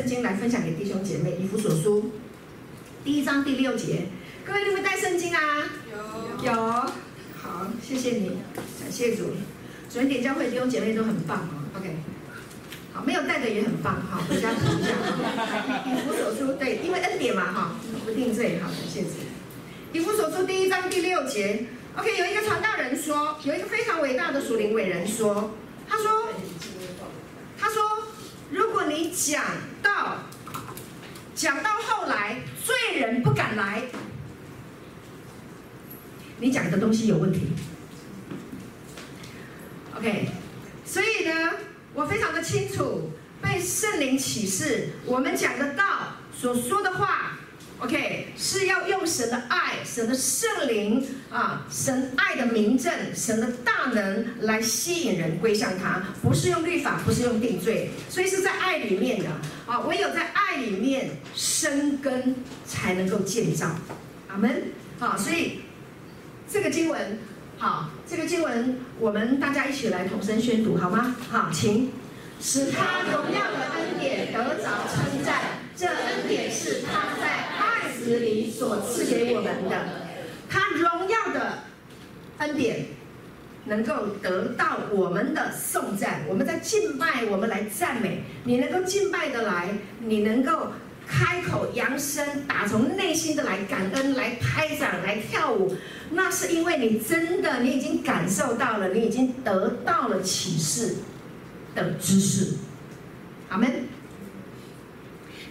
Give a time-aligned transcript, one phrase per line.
[0.00, 1.36] 圣经来分享给弟兄姐妹。
[1.38, 2.10] 以弗所书
[3.04, 4.06] 第一章第六节，
[4.46, 5.40] 各位，你们带圣经啊？
[6.42, 6.46] 有。
[6.46, 6.52] 有。
[7.36, 9.24] 好，谢谢你，感谢主。
[9.90, 11.68] 昨天点教会弟兄姐妹都很棒啊。
[11.76, 11.96] OK。
[12.94, 14.88] 好，没有带的也很棒哈，回家读一下。
[15.84, 17.72] 以弗所书对，因为恩典嘛哈，
[18.06, 18.58] 不定罪。
[18.58, 19.08] 哈，感谢主。
[19.92, 21.66] 以弗所书第一章第六节。
[21.98, 25.50] OK，有一个传道人说，有一个非常伟大的属灵伟人说，
[28.50, 29.42] 如果你讲
[29.82, 30.18] 到
[31.34, 33.82] 讲到后来，罪人不敢来，
[36.38, 37.52] 你讲的东西有问题。
[39.96, 40.28] OK，
[40.84, 41.52] 所以呢，
[41.94, 47.38] 我非常的清楚，被圣灵启示，我们讲的道所说的话。
[47.82, 59.30] OK，是要用神的爱、神的圣灵啊，神爱的明证、神的大能来吸引人归向他，不是用律法，不是用定罪，所以是在爱里面的
[59.66, 59.80] 啊。
[59.80, 62.36] 唯有在爱里面生根，
[62.66, 63.66] 才能够建造。
[64.28, 64.64] 阿门。
[64.98, 65.60] 好，所以
[66.46, 67.18] 这个经文，
[67.56, 71.16] 好，这个经文我们大家一起来同声宣读，好吗？
[71.30, 71.90] 好，请。
[72.42, 78.18] 使他荣耀的恩典得着称赞，这恩典是他在爱子。
[78.18, 79.76] 里所赐给我们的，
[80.48, 81.60] 他荣耀的
[82.38, 82.86] 恩典，
[83.64, 86.22] 能够得到我们的颂赞。
[86.28, 88.24] 我们在敬拜，我们来赞美。
[88.44, 89.70] 你能够敬拜的来，
[90.00, 90.72] 你能够
[91.06, 95.74] 开口扬声，打从内心的来感恩，来拍掌，来跳舞，
[96.10, 100.96] 那是因为你真的，你已经感受到了，你已经得到了启示
[101.74, 102.56] 的知识。
[103.48, 103.84] 阿门。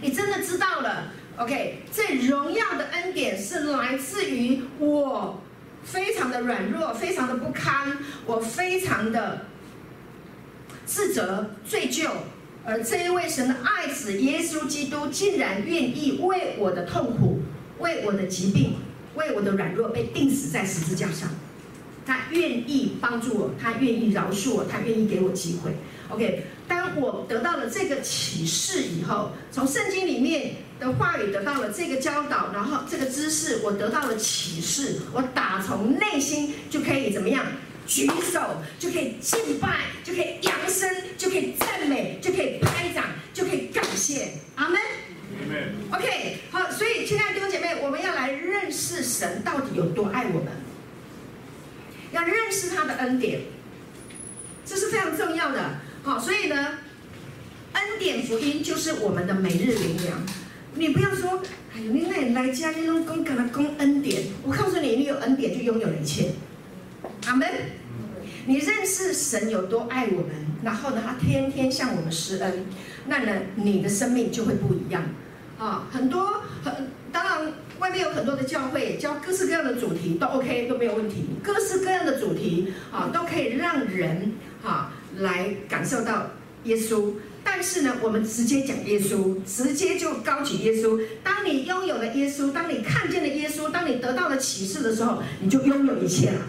[0.02, 1.12] 你真的知道了。
[1.38, 5.42] OK，这荣耀的恩典是来自于我
[5.84, 9.46] 非常的软弱，非常的不堪，我非常的
[10.86, 12.10] 自责、罪疚，
[12.66, 17.40] 而这一位神的爱子耶稣基督竟然愿意为我的痛苦、
[17.80, 18.76] 为我的疾病、
[19.16, 21.30] 为我的软弱被钉死在十字架上，
[22.06, 25.72] 他愿意帮助我，他愿意饶恕我，他愿意给我机会。
[26.10, 37.46] OK，当我得到了这个启示以后，从圣经里面的话语得到了这个教导，然后这个知识我得到了启示，我打从内心就可以怎么样？
[37.86, 40.88] 举手就可以敬拜，就可以扬声，
[41.18, 44.30] 就可以赞美，就可以拍掌，就可以感谢。
[44.56, 44.80] 阿门。
[45.92, 50.48] OK，好，所以亲爱的弟兄姐妹，我们要来认识神到底有多爱我们，
[52.12, 53.42] 要认识他的恩典，
[54.66, 55.80] 这是非常重要的。
[56.02, 56.56] 好，所以呢，
[57.74, 60.22] 恩典福音就是我们的每日灵粮。
[60.76, 61.42] 你不要说，
[61.76, 64.24] 哎呦，你那来家你拢讲跟他讲恩典。
[64.44, 66.32] 我告诉你，你有恩典就拥有了一切。
[67.26, 67.48] 阿门。
[68.46, 70.30] 你认识神有多爱我们，
[70.64, 72.66] 然后呢，他天天向我们施恩，
[73.08, 75.04] 那呢，你的生命就会不一样。
[75.60, 84.32] 啊，很多很当然，外面有很多的教会教各式各样的主题都 OK 都没有问题，各式各样的主题啊都可以让人
[84.64, 84.94] 啊。
[85.20, 86.32] 来感受到
[86.66, 87.14] 耶稣，
[87.44, 91.00] 但是呢，我们直接讲耶稣，直接就高举耶稣。
[91.24, 96.42] 当你拥有了耶稣，当你看见了耶稣，当你得到了启示的时候，你就拥有一切了。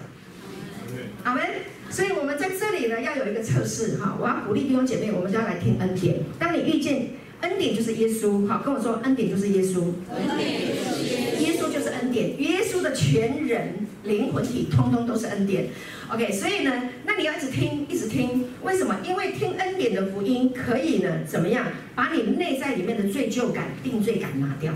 [1.25, 1.45] 阿门。
[1.93, 4.17] 所以，我们在这里呢，要有一个测试哈。
[4.21, 6.21] 我要鼓励弟兄姐妹，我们就要来听恩典。
[6.39, 7.09] 当你遇见
[7.41, 8.47] 恩典，就是耶稣。
[8.47, 9.83] 好，跟我说，恩典就是耶稣。
[10.15, 11.41] 恩典就是耶稣。
[11.41, 12.41] 耶稣就是恩典。
[12.41, 15.71] 耶稣的全人、灵魂体，通通都是恩典。
[16.13, 16.73] OK，所以呢，
[17.05, 18.99] 那你要一直听，一直听，为什么？
[19.05, 21.67] 因为听恩典的福音可以呢，怎么样？
[21.95, 24.73] 把你内在里面的罪疚感、定罪感拿掉，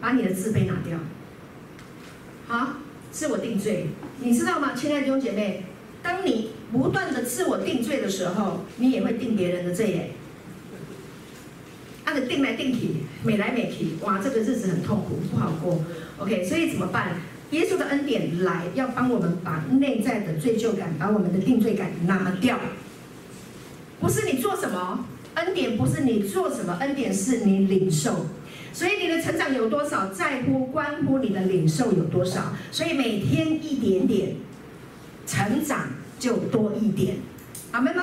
[0.00, 0.98] 把你的自卑拿掉。
[2.46, 2.74] 好，
[3.10, 3.88] 自我定罪，
[4.20, 4.74] 你知道吗？
[4.76, 5.64] 亲爱的弟兄姐妹，
[6.00, 10.10] 当你不断的自我定罪的时候，你也会定别人的罪耶。
[12.04, 12.90] 按着定来定去，
[13.24, 15.82] 美来美去，哇，这个日子很痛苦，不好过。
[16.18, 17.16] OK，所以怎么办？
[17.54, 22.58] 耶稣的恩典来，要帮我们把内在的罪疚感、把我们的定罪感拿掉。
[24.00, 28.26] 不是你做什么，恩典不是你做什么，恩典是你领受。
[28.72, 32.52] 所以你的成长有多少，在乎关乎你的领受有多少。
[32.72, 34.34] 所以每天一点点
[35.24, 37.18] 成长就多一点，
[37.70, 38.02] 阿门吗？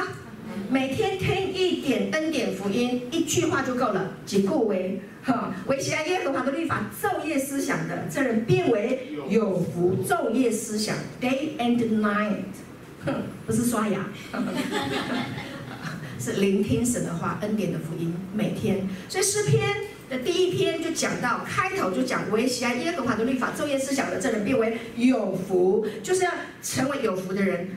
[0.69, 4.13] 每天听一点恩典福音，一句话就够了。
[4.25, 9.97] 几顾为哈，维系爱耶和华的律法，昼夜思想的，这人变为有福。
[10.07, 12.43] 昼夜思想，day and night，
[13.05, 13.13] 哼，
[13.45, 14.07] 不是刷牙，
[16.19, 18.87] 是聆听神的话，恩典的福音，每天。
[19.09, 19.61] 所以诗篇
[20.09, 26.31] 的第一篇就讲到，开头就讲维系爱耶和华的律法，昼夜思想的，这人变为有福，就是要
[26.63, 27.67] 成为有福的人。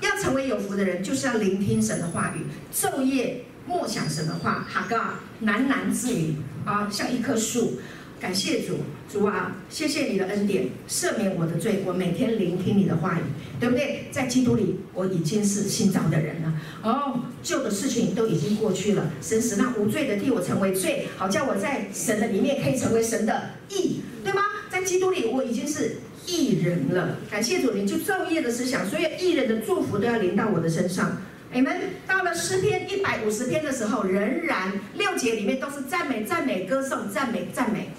[0.00, 6.34] 要成为有福的人，就是要聆听神的话语，昼夜默想神的话，哈嘎喃喃自语
[6.64, 7.80] 啊，像一棵树。
[8.20, 8.78] 感谢主，
[9.12, 11.82] 主啊，谢谢你的恩典，赦免我的罪。
[11.84, 13.22] 我每天聆听你的话语，
[13.58, 14.06] 对不对？
[14.12, 16.52] 在基督里，我已经是新造的人了。
[16.84, 19.10] 哦，旧的事情都已经过去了。
[19.20, 24.42] 神使那无罪的替我成为罪，好叫我在神的里面可以成为神的义，对吗？
[24.70, 25.96] 在基督里，我已经是
[26.26, 27.18] 艺人了。
[27.30, 31.20] 感谢主，你就昼夜的思想，所有艺人的祝福都要临到我的身上。
[31.52, 37.90] 你们到了诗篇一百五十篇的时候，仍然六节里面都是赞美、赞美、歌颂、赞美、赞美。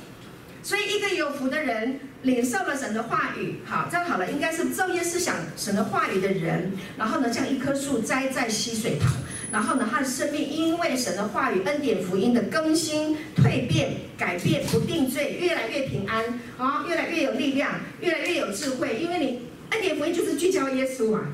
[0.64, 6.72] 所以，一个有福的人领受了神的话语，好，这样好了，应该是昼夜思想神的话语的人。
[6.98, 9.12] 然后呢，像一棵树栽在溪水旁，
[9.52, 19.00] 然后呢，他的生命因为神的话语、恩典、福音的更新、蜕变、改变、不定罪，越来越平安，啊，越来越有力量，越来越有智慧。
[19.02, 19.42] 因为你
[19.72, 21.28] 恩典福音就是聚焦耶稣啊，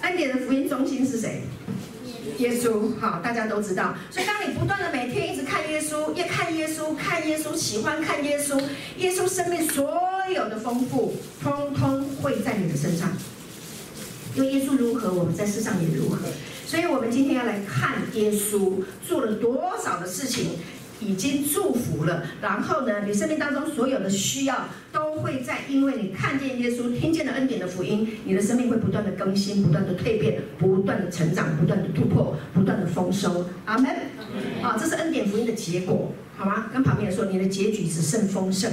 [0.00, 1.42] 恩典的福音中心是谁？
[2.38, 3.94] 耶稣，好，大家都知道。
[4.10, 8.60] 所以，当你不断的每天一直看耶稣，越看耶稣，看耶稣，喜欢看耶稣，
[8.98, 10.00] 耶稣生命所
[10.32, 13.12] 有的丰富，通通会在你的身上。
[14.34, 16.18] 因为耶稣如何，我们在世上也如何。
[16.66, 20.58] 所以我们今天要来看耶稣做了多少的事情。
[21.04, 33.46] 已经祝福了，然后呢，你生命当中所有的需要都会在，因为你看见耶稣，听见了恩典的福音，你的生命会不断的更新，不断的蜕变，不断的成长，不断的突破，不断的丰收。
[33.64, 33.90] 阿门。
[34.62, 36.70] 啊，这是恩典福音的结果，好吗？
[36.72, 38.70] 跟旁边人说，你的结局只剩丰盛。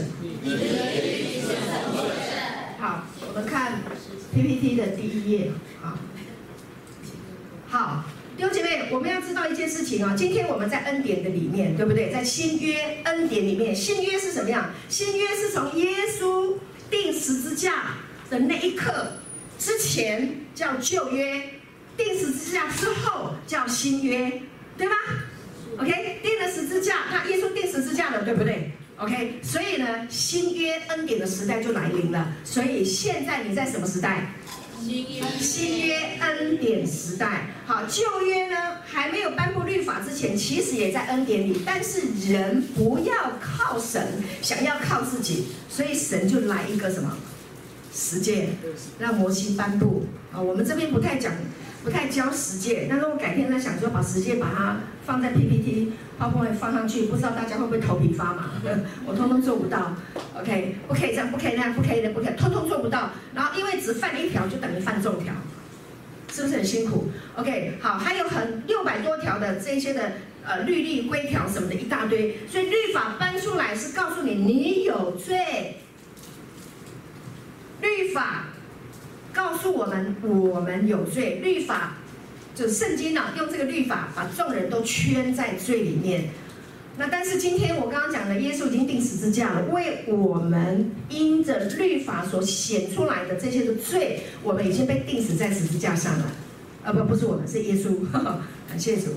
[2.80, 3.82] 好，我们看
[4.34, 5.52] PPT 的第一页。
[5.82, 5.98] 好，
[7.68, 8.04] 好。
[8.40, 12.10] 弟兄姐妹，我们要知道一件事情啊，今天我们在恩典的里面，对不对？
[12.10, 14.72] 在新约恩典里面，新约是什么样？
[14.88, 16.54] 新约是从耶稣
[16.90, 17.98] 定十字架
[18.30, 19.12] 的那一刻
[19.58, 21.50] 之前叫旧约，
[21.98, 24.42] 定十字架之后叫新约，
[24.78, 24.96] 对吗
[25.78, 32.34] ？OK，定了十字架，那耶稣定十字架了，对不对？OK，所以呢，新约恩典的时代就来临了。
[32.46, 34.34] 所以现在你在什么时代？
[34.82, 35.30] 新约恩
[36.70, 38.56] 典时代，好，旧约呢
[38.86, 42.02] 还没有颁布律法之前，其实也在恩典里，但是
[42.32, 44.08] 人不要靠神，
[44.42, 47.18] 想要靠自己，所以神就来一个什么
[47.92, 48.50] 十诫，
[49.00, 50.06] 让摩西颁布。
[50.32, 51.34] 啊，我们这边不太讲。
[51.82, 58.52] 不太教十诫，但是我改天在想说把十诫把它放在 PPT、PowerPoint 放上去，不知道大家会不会头皮发麻？
[59.08, 59.96] 我通通做不到
[60.38, 63.12] ，OK，不可以这样，不可以那样，不可以的，不可以，通通做不到。
[63.34, 65.34] 然后因为只犯一条就等于犯众条，
[66.32, 70.14] 是不是很辛苦？OK，好，还有很六百多条的这些的
[70.46, 75.78] 呃律例规条什么的一大堆，所以律法搬出来是告诉你你有罪，
[77.82, 78.46] 律法。
[79.32, 81.36] 告诉我们，我们有罪。
[81.36, 81.94] 律法
[82.56, 86.30] 就圣经呢、啊，用这个律法把众人都圈在罪里面。
[87.00, 96.26] 那但是今天我刚刚讲的，耶稣已经钉十字架了，为我们因着律法所显出来的这些的罪，我们已经被钉死在十字架上了。
[96.84, 97.96] 啊，不，不是我们，是耶稣。
[98.68, 99.14] 感谢主，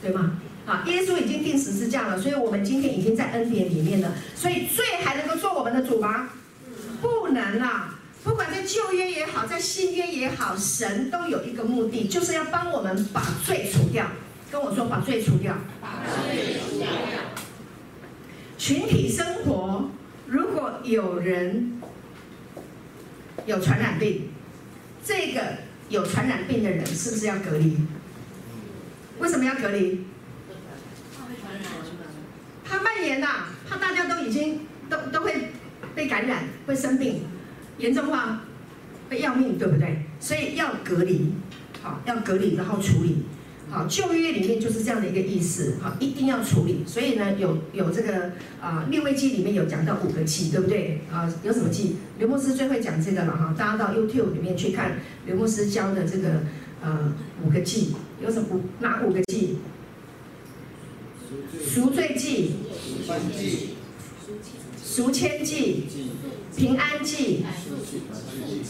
[0.00, 0.38] 对吗？
[0.64, 4.12] 好，耶稣已经钉十字架了，所以我们今天已经在恩典里面了。
[4.36, 6.28] 所以罪还能够做我们的主吗？
[7.02, 7.98] 不能啊。
[8.22, 14.06] 不管在旧约也好，在新约也好，神都有一个目的，就是要帮我们把罪除掉。
[14.50, 15.54] 跟我说，把罪除掉。
[15.80, 16.88] 把罪除掉。
[18.56, 19.90] 群体生活，
[20.26, 21.80] 如果有人
[23.46, 24.28] 有传染病，
[25.04, 25.40] 这个
[25.88, 27.76] 有传染病的人是不是要隔离？
[29.18, 30.04] 为什么要隔离？
[31.16, 31.62] 怕会传染，
[32.64, 35.50] 怕蔓延呐，怕大家都已经都都会
[35.94, 37.22] 被感染，会生病。
[37.76, 38.40] 严重化
[39.10, 40.04] 会要命，对不对？
[40.20, 41.34] 所以要隔离，
[41.82, 43.24] 好，要隔离，然后处理，
[43.74, 46.84] 好，旧约里面就是这样的一个意思，好，一定要处理。
[46.86, 51.00] 所以呢，有有这个啊，利未记里面有讲到五个记，对不对？
[51.12, 51.96] 啊，有什么记？
[52.20, 56.42] 刘牧师最会讲这个了哈，大家到 YouTube 里面去看刘牧师教的这个
[56.82, 57.12] 呃
[57.44, 59.58] 五个记，有什么哪五个记？
[61.66, 62.52] 赎罪记、
[64.84, 65.82] 赎千祭、
[66.56, 67.44] 平安祭。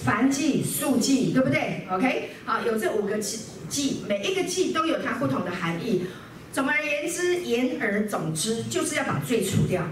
[0.04, 3.38] 燔祭、素祭，对不对？OK，好，有这五个祭，
[3.70, 6.04] 祭每一个祭都有它不同的含义。
[6.52, 9.82] 总而言之，言而总之，就是要把罪除掉，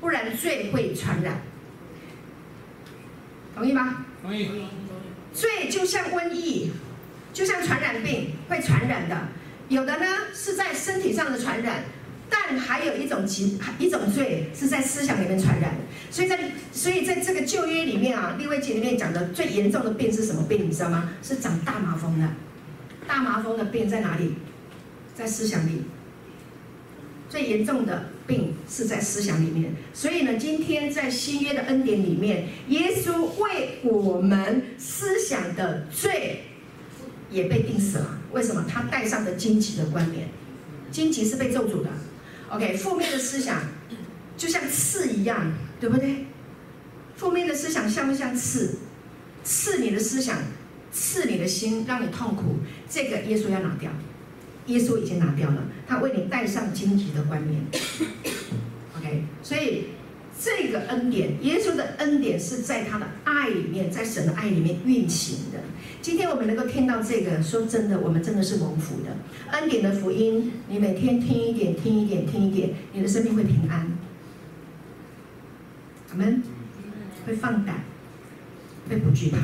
[0.00, 1.42] 不然罪会传染。
[3.54, 4.04] 同意吗？
[4.22, 4.48] 同意。
[5.34, 6.70] 罪就像瘟疫，
[7.32, 9.28] 就像传染病，会传染的。
[9.68, 11.82] 有的呢是在身体上的传染。
[12.32, 15.74] 但还有一种疾，一种罪是在思想里面传染，
[16.10, 16.38] 所以在
[16.72, 20.66] 所以在这个旧约里面啊，利未记里面讲的最严重的病是什么病？
[20.66, 21.10] 你知道吗？
[21.22, 22.26] 是长大麻风的。
[23.06, 24.34] 大麻风的病在哪里？
[25.14, 25.82] 在思想里。
[27.28, 36.42] 最严重的病是在思想里面，所以呢，今天在新约的恩典里面，耶稣为我们思想的罪
[37.30, 38.18] 也被定死了。
[38.32, 38.66] 为什么？
[38.68, 40.28] 他带上了荆棘的冠冕，
[40.90, 41.88] 荆棘是被咒诅的。
[42.52, 43.62] OK，负面的思想
[44.36, 46.26] 就像刺一样，对不对？
[47.16, 48.78] 负面的思想像不像刺？
[49.42, 50.38] 刺你的思想，
[50.92, 52.58] 刺你的心，让你痛苦。
[52.90, 53.90] 这个耶稣要拿掉。
[54.66, 57.60] 耶稣已经拿掉了，他为你戴上荆棘的冠冕。
[58.98, 59.86] OK，所以
[60.42, 65.60] 这个恩典，耶稣的恩典是在他的爱里面，在神的爱里面运行的。
[66.00, 69.16] 今天我们能够听到这个，说真的，我们真的是蒙福的。
[69.56, 73.86] 恩典的福音，你每天听一点，听一点，听一点，你的生命会平安。
[76.10, 76.42] 阿门。
[77.24, 77.84] 会放胆，
[78.88, 79.38] 会不惧怕。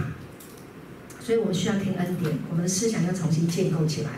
[1.20, 4.10] 所以我们需要听恩典，我们的思想要重新建构起来。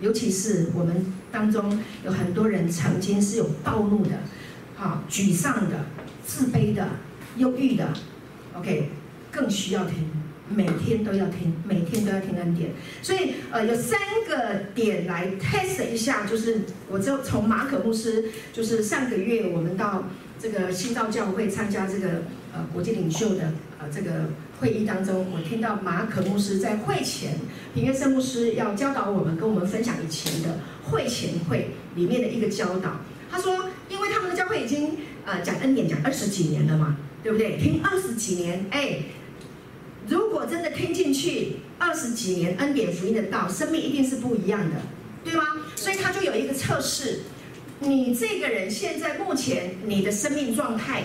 [0.00, 4.10] 尤其是我们当中有很多人曾经是有暴怒的，
[4.78, 5.86] 啊，沮丧的、
[6.28, 6.86] 自卑的、
[7.38, 7.88] 忧郁的
[8.54, 8.90] ，OK，
[9.32, 9.94] 更需要听，
[10.54, 12.70] 每天都要听，每天都要听恩典。
[13.00, 20.04] 所以呃，有三个点来 test 一下，就是我就从马可牧师，就是上个月我们到
[20.38, 24.26] 这个新道教会参加这个呃国际领袖的呃这个。
[24.60, 27.38] 会议当中，我听到马可牧师在会前，
[27.74, 32.96] 平约圣牧师要教导我们，跟我们分享以前的会前会里面的一个教导。
[33.30, 34.96] 他说，因为他们的教会已经
[35.28, 37.58] 呃讲恩典讲二十几年了嘛，对不对？
[37.58, 39.00] 听二十几年，哎，
[40.08, 44.76] 如果真的听进去二十几年恩典福音的道，生命一定是不一样的，
[45.22, 45.44] 对吗？
[45.76, 47.20] 所以他就有一个测试，
[47.80, 51.04] 你这个人现在目前你的生命状态。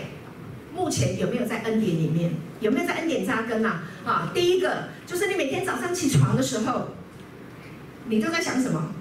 [0.75, 2.32] 目前有没有在恩典里面？
[2.60, 3.84] 有没有在恩典扎根啊？
[4.03, 6.88] 啊，第一个就是你每天早上起床的时候，
[8.08, 8.92] 你都在想什么？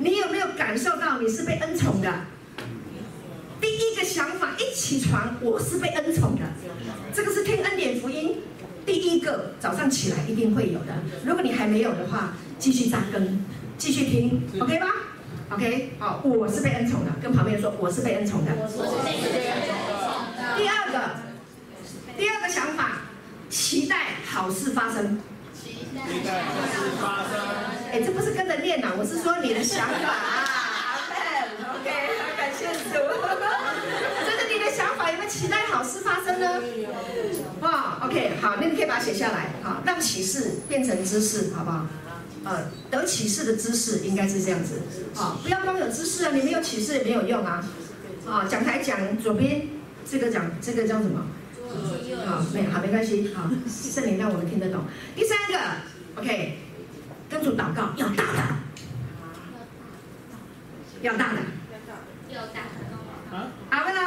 [0.00, 2.12] 你有没有感受到你是被恩宠的？
[3.76, 6.42] 第一个想法，一起床我是被恩宠的，
[7.12, 8.38] 这个是听恩典福音
[8.86, 10.94] 第一个早上起来一定会有的。
[11.26, 13.44] 如果你还没有的话，继续扎根，
[13.76, 14.86] 继续听，OK 吗
[15.50, 18.52] ？OK，好，我是被恩宠的，跟旁边说我是被恩宠的。
[20.56, 20.98] 第二个，
[22.16, 23.02] 第二个想法，
[23.50, 25.20] 期待好事发生。
[25.54, 25.84] 期
[26.24, 27.38] 待好事发生。
[27.92, 30.48] 哎，这不是跟着念呐，我是说你的想法啊。
[31.74, 31.90] OK，
[32.38, 33.04] 感谢主。
[34.24, 36.62] 这是你的想法，有没有期待好事发生呢？
[37.60, 41.86] 哇，OK，好，那你可以把它写下来，好，让启示变成知识，好不好？
[42.44, 44.80] 呃，得启示的知识应该是这样子，
[45.14, 47.62] 好，不要光有知识啊，你没有启示也没有用啊。
[48.26, 49.68] 啊，讲台讲左边。
[50.08, 51.26] 这个讲这个叫什么？
[52.24, 54.84] 好，没好没关系，好，圣灵让我们听得懂。
[55.16, 55.58] 第三个
[56.22, 56.58] ，OK，
[57.28, 58.38] 跟主祷告要大的，
[61.02, 61.40] 要大的，
[62.30, 63.50] 要大的，啊？
[63.70, 64.00] 阿们呢？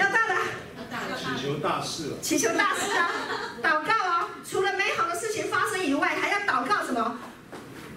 [0.00, 0.34] 要大的，
[1.16, 3.10] 祈求大事，祈求大事啊！
[3.62, 7.18] 祷告哦，除了美好的事情发生以外，还要祷告什么？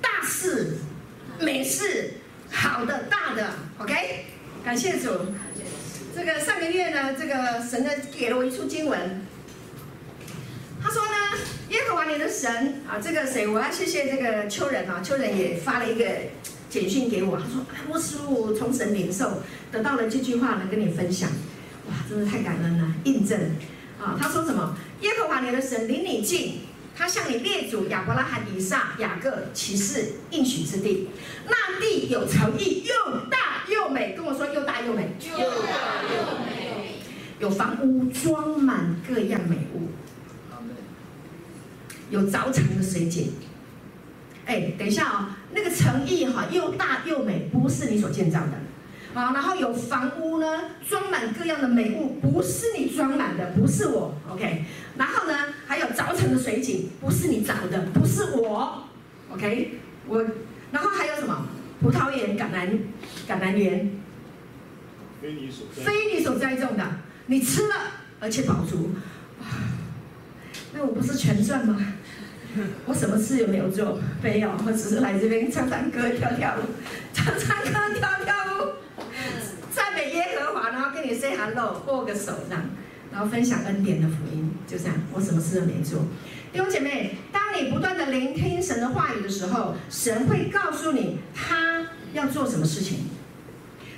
[0.02, 0.78] 大事、
[1.40, 2.16] 美事、
[2.52, 4.26] 好的、大的，OK？
[4.64, 5.10] 感谢主。
[6.16, 9.22] 这个上个月呢，这个神呢给了我一处经文。
[10.82, 11.12] 他说呢，
[11.70, 13.48] 耶和华你的神啊，这个谁？
[13.48, 16.06] 我要谢谢这个秋人啊，秋人也发了一个
[16.70, 17.38] 简讯给我。
[17.38, 19.42] 他说，牧师我从神领受
[19.72, 21.30] 得到了这句话，能跟你分享。
[22.04, 23.40] 哇，真的太感恩了，印证
[24.02, 24.18] 啊。
[24.20, 24.76] 他说什么？
[25.02, 26.60] 耶和华你的神离你近，
[26.96, 31.10] 他向你列祖亚伯拉罕、以撒、雅各启示应许之地，
[31.48, 34.14] 那地有诚意，又大又美。
[34.16, 35.16] 跟我说，又大又美。
[35.22, 36.96] 又大又美。
[37.40, 39.90] 有房屋装满各样美物，
[42.10, 43.34] 有凿成的水井。
[44.46, 48.52] 哎，等一下啊、哦，那个诚意哈又大又美，不是你所建造的
[49.14, 49.32] 啊。
[49.34, 50.48] 然后有房屋呢，
[50.88, 54.16] 装满各样的美物，不是你装满的，不是我。
[54.30, 54.66] OK，
[54.98, 58.84] 然后呢，还有凿成的水井，不是你凿的，不是我。
[59.32, 60.24] OK，我，
[60.72, 61.48] 然后还有什么？
[61.82, 62.70] 葡萄园、橄榄、
[63.28, 63.92] 橄榄园，
[65.22, 66.86] 非你所非你所栽种的。
[67.26, 67.76] 你吃了，
[68.22, 68.92] 而且饱足，
[70.72, 71.78] 那我不是全赚吗？
[72.86, 76.62] 我什么事也没有做，没有，我只是来这边唱唱歌、跳跳舞，
[77.14, 78.74] 唱唱歌、跳跳舞，
[79.70, 80.80] 赞美耶和华，然
[81.44, 82.64] hello，握个手这样，
[83.12, 86.00] 然后分享恩典的福音，就这样，我什么事都没做。
[86.54, 93.10] 弟兄姐妹，当你不断的聆听神的话语的时候，神会告诉你他要做什么事情，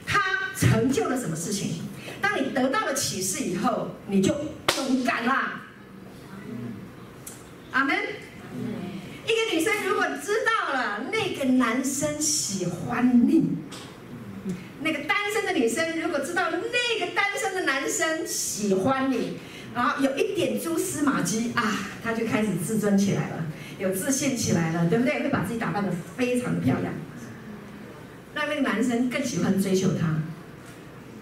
[0.08, 0.20] 他
[0.58, 1.84] 成就了什么事情。
[2.20, 4.34] 当你得到了启示以后，你就
[4.78, 5.62] 勇敢啦。
[7.72, 7.96] 阿门。
[9.28, 13.44] 一个女生如果知道了那个个男生喜欢你。
[14.82, 19.38] 那个单身的女生如果知道那个单身的男生喜欢你，
[19.74, 23.46] 然后有一点蛛丝马迹啊，他就开始自尊起来了，
[23.80, 25.24] 有自信起来了，对不对？
[25.24, 26.94] 会把自己打扮得非常漂亮，
[28.34, 30.16] 让那个男生更喜欢追求她。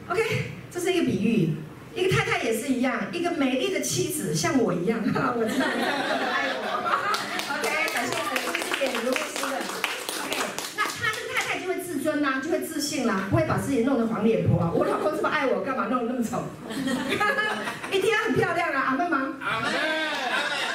[0.10, 0.22] OK，
[0.70, 1.54] 这是一个比喻。
[1.96, 6.60] 一个太太也是一样，一个美丽的妻子像我一样，我知道你这么爱我。
[7.54, 9.62] OK，感谢主，谢谢点如牧师的。
[10.26, 10.34] OK，
[10.76, 14.70] 那他这个太太就会自尊啦、啊，就会自信啦、啊，不会把自己弄得黄脸婆啊。
[14.74, 16.44] 我老公这么爱我，干嘛弄得那么丑？
[17.92, 18.82] 一定要很漂亮啊！
[18.90, 19.34] 阿妹吗？
[19.40, 19.68] 阿妹。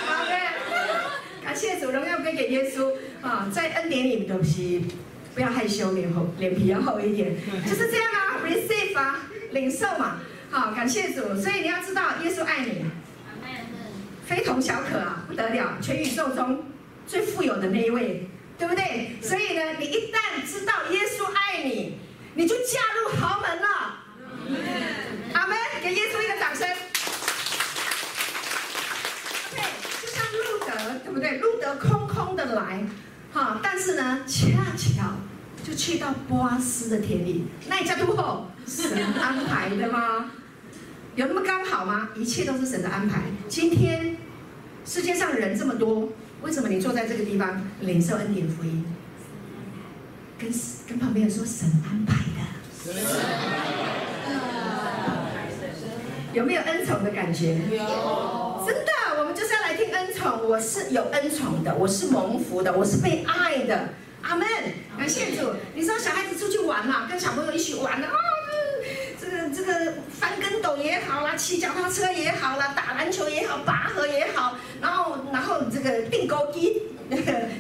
[0.09, 0.31] 阿妹。
[1.45, 3.49] 感谢主，荣耀归给耶稣啊！
[3.53, 4.81] 在恩典里都是
[5.35, 9.21] 不要害羞，脸厚，脸皮要厚一点，就是这样啊，receive 啊，
[9.51, 10.21] 领受嘛。
[10.51, 11.35] 好，感谢主。
[11.41, 12.85] 所以你要知道，耶稣爱你，
[14.25, 16.65] 非同小可啊，不得了，全宇宙中
[17.07, 19.17] 最富有的那一位，对不对？
[19.23, 21.99] 所以呢，你一旦知道耶稣爱你，
[22.35, 23.69] 你就嫁入豪门了。
[25.35, 26.69] 阿门，给耶稣一个掌声。
[29.53, 29.63] OK，
[30.03, 31.39] 就像路得，对不对？
[31.39, 32.83] 路得空空的来，
[33.33, 35.15] 哈，但是呢，恰巧
[35.63, 40.33] 就去到波斯的田里，那一家都好，神安排的吗？
[41.15, 42.09] 有那么刚好吗？
[42.17, 43.23] 一切都是神的安排。
[43.49, 44.17] 今天
[44.85, 46.09] 世界上人这么多，
[46.43, 48.85] 为什么你坐在这个地方领受恩典福音？
[50.37, 50.51] 跟
[50.89, 52.41] 跟旁边人说神安排的。
[56.33, 57.55] 有没有恩宠的感觉？
[57.71, 58.65] 有。
[58.67, 60.49] 真的，我们就是要来听恩宠。
[60.49, 63.91] 我是有恩宠的，我是蒙福的，我是被爱的。
[64.23, 64.47] 阿门。
[64.99, 65.53] 感谢主。
[65.75, 67.07] 你知道小孩子出去玩嘛？
[67.09, 68.15] 跟小朋友一起玩的啊。
[69.21, 76.83] 这个这个翻跟斗也好啦，骑脚踏车也好啦，打篮球也好，拔河也好，然后然后这个钉孤枝，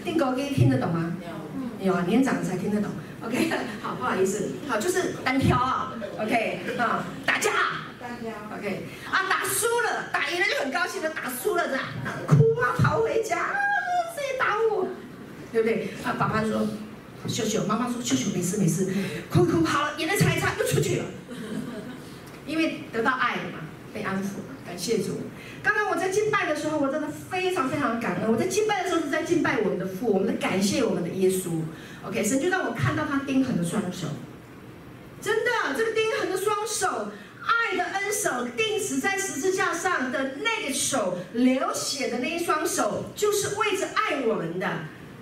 [0.04, 1.14] 钉孤枝听得懂吗？
[1.80, 2.90] 有，有啊，年长的才听得懂。
[3.22, 3.50] OK，
[3.82, 5.92] 好，不好意思，好，就是单挑啊。
[6.20, 7.50] OK，啊，打架，
[8.00, 8.32] 单挑。
[8.56, 11.78] OK，啊，打输了，打赢了就很高兴的，打输了的
[12.26, 13.54] 哭啊，跑回家，啊，
[14.14, 14.86] 谁打我？
[15.52, 15.88] 对不对？
[16.04, 16.66] 啊，爸爸说
[17.26, 18.92] 秀秀，妈妈说秀秀没事没事，
[19.30, 21.04] 哭哭好了，眼泪擦一擦又出去了。
[22.46, 23.58] 因为得到爱了嘛，
[23.92, 25.20] 被安抚，感谢主。
[25.62, 28.32] 刚刚我在敬拜的时候，我真的非常非常感恩。
[28.32, 31.60] 我在敬拜的时候是在敬拜我们的父，我们在感谢我们的耶稣。
[32.06, 34.06] OK，神就让我看到他钉痕的双手，
[35.20, 37.08] 真的，这个钉痕的双手，
[37.42, 44.66] 爱的恩手，钉死在十字架上的那个手，流血的那一双手，就是为着爱我们的。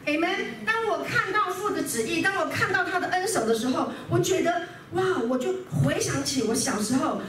[0.07, 0.37] Amen。
[0.65, 4.63] 当我看到父的旨意，当我看到他的恩手的时候，我觉得。
[4.93, 5.03] 哇！
[5.29, 7.21] 我就回想起我小时候，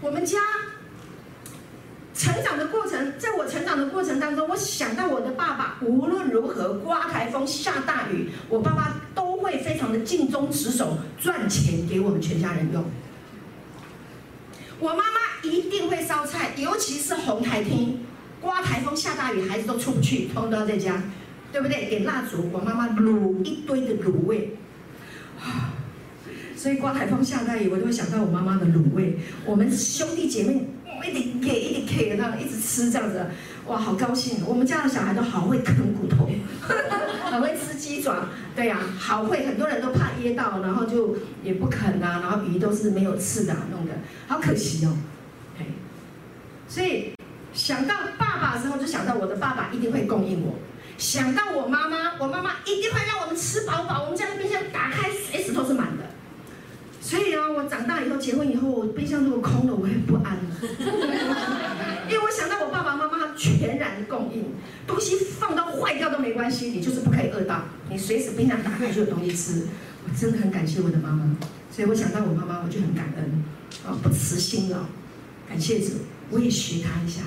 [0.00, 0.38] 我们家
[2.14, 12.82] 成长的过程，在我成长的过程当中，我想到我的爸爸，无论如何刮台风、下大雨，我爸爸都会非常的尽忠职守，赚钱给我们全家人用。
[14.78, 18.06] 我妈妈一定会烧菜，尤其是红台厅，
[18.40, 21.02] 刮台风、下大雨，孩子都出不去，通通都在家，
[21.52, 21.86] 对不对？
[21.90, 24.56] 点蜡烛，我妈妈卤一堆的卤味。
[26.56, 29.18] 所以刮台风下大雨，我都会想到我妈妈的卤味。
[29.44, 30.68] 我们兄弟姐妹
[31.04, 33.26] 一点给一点给的，一直吃这样子，
[33.66, 34.46] 哇，好高兴！
[34.46, 36.30] 我们家的小孩都好会啃骨头，
[37.30, 39.44] 很会吃鸡爪，对呀、好会。
[39.44, 43.92] 很多人都怕噎到，然后就也不啃啊，然后鱼都是没有刺的弄的，
[44.28, 44.96] 好可惜哦。
[46.68, 47.12] 所以
[47.52, 50.54] 想到爸爸的时候，就想到我的爸爸一定会供应我；
[50.98, 54.04] 想到我妈妈，我妈妈一定会让我们吃饱饱。
[54.04, 56.04] 我们家的冰箱打开，随时都是满的。
[57.00, 60.38] 所以啊，我长大以后结婚以后，我冰箱如果空了，我会不安
[62.08, 64.54] 因为我想到我爸爸妈妈全然的供应，
[64.86, 69.66] 东西放到坏掉都没关系，你就是不可以饿到，你随时冰箱打开就有东西吃。
[70.04, 71.36] 我真的很感谢我的妈妈，
[71.70, 73.44] 所以我想到我妈妈，我就很感恩
[73.84, 74.78] 啊，不辞辛劳，
[75.48, 75.92] 感谢主，
[76.30, 77.22] 我也学她一下。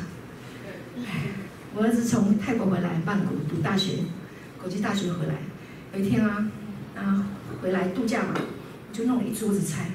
[1.77, 3.97] 我儿子从泰国回来，曼谷读大学，
[4.61, 5.33] 国际大学回来，
[5.93, 6.49] 有一天啊，
[6.95, 7.27] 啊
[7.61, 8.33] 回来度假嘛。
[8.93, 9.87] 就弄了一桌子菜，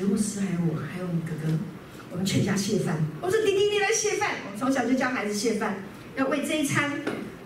[0.00, 1.56] 刘牧师还有我，还有你哥哥，
[2.10, 2.96] 我们全家谢饭。
[3.20, 4.30] 我说弟弟，你来谢饭。
[4.52, 5.76] 我从小就教孩子谢饭，
[6.16, 6.90] 要为这一餐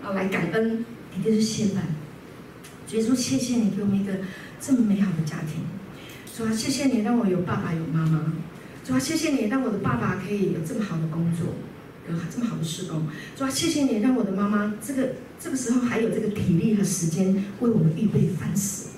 [0.03, 0.83] 啊来感恩。
[1.15, 1.85] 弟弟是谢饭，
[2.87, 4.15] 所以说谢谢你给我们一个
[4.59, 5.61] 这么美好的家庭。
[6.33, 8.33] 说谢谢你让我有爸爸有妈妈。
[8.87, 11.49] 说谢谢你让我的爸爸可以有这么好的工作，
[12.09, 13.07] 有这么好的事工。
[13.37, 18.88] 说谢谢你让我的妈妈这个这个时候还有这个体力和时间为我们预备饭食。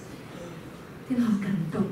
[1.08, 1.84] 真的好感动，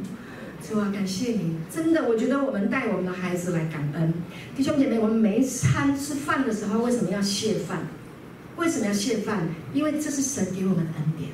[0.63, 1.57] 主啊，感谢你！
[1.75, 4.13] 真的，我觉得我们带我们的孩子来感恩，
[4.55, 7.87] 弟兄姐妹，我们每一餐吃饭的时候，为什么要谢饭？
[8.57, 9.49] 为什么要谢饭？
[9.73, 11.31] 因为这是神给我们的恩典。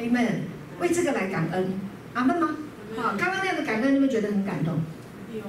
[0.00, 0.36] Amen。
[0.80, 1.74] 为这个来感恩，
[2.14, 2.56] 阿门吗？
[2.96, 4.80] 好，刚刚那样的感恩，你们觉得很感动？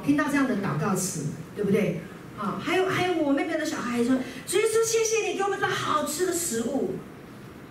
[0.06, 2.02] 听到这样的祷告词，对不对？
[2.38, 6.96] 啊，还有还有，我妹妹的小孩说，所以说谢谢你给我们这好吃的食物。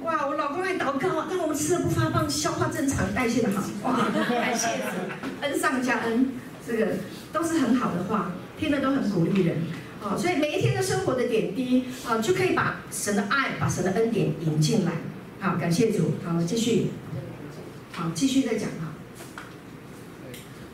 [0.01, 3.63] 哇，我老公来祷告，让我们吃的不发胖，消化正常，代谢的好。
[3.83, 4.69] 哇， 感谢
[5.43, 6.33] 恩上加恩，
[6.67, 6.95] 这个
[7.33, 9.59] 都是很好的话，听了都很鼓励人。
[10.03, 14.93] 啊，所以每一天的生活的点滴啊，就可以把神的爱、把神的恩典引进来。
[15.39, 16.15] 好，感谢主。
[16.25, 16.89] 好，继续。
[17.93, 18.93] 好，继续再讲哈。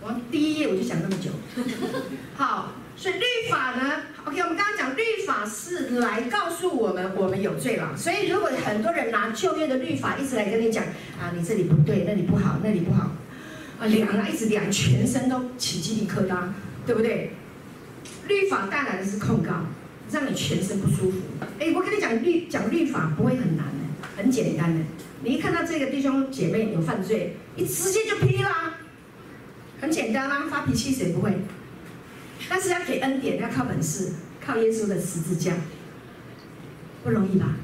[0.01, 1.31] 我第一页我就讲那么久。
[2.37, 7.97] 好，所以律法呢？OK，我们刚刚讲律法是来告诉我们我们有罪了。
[7.97, 10.83] 所以如果很多人拿旧约的律法一直来跟你讲
[11.17, 13.13] 啊，你这里不对，那里不好，那里不好，
[13.79, 16.49] 啊量啊一直量，全身都起鸡皮疙瘩，
[16.85, 17.31] 对不对？
[18.27, 19.53] 律法带来的是控告，
[20.11, 21.19] 让你全身不舒服。
[21.61, 24.85] 哎，我跟你讲律讲律法不会很难的，很简单的。
[25.23, 28.75] 你一看到这个弟兄姐妹有犯罪，你直接就批啦，
[29.81, 31.31] 很简单啦，发脾气谁不会？
[32.49, 34.13] 但是要给恩典，要靠本事，
[34.45, 35.53] 靠耶稣的十字架，
[37.03, 37.57] 不容易吧？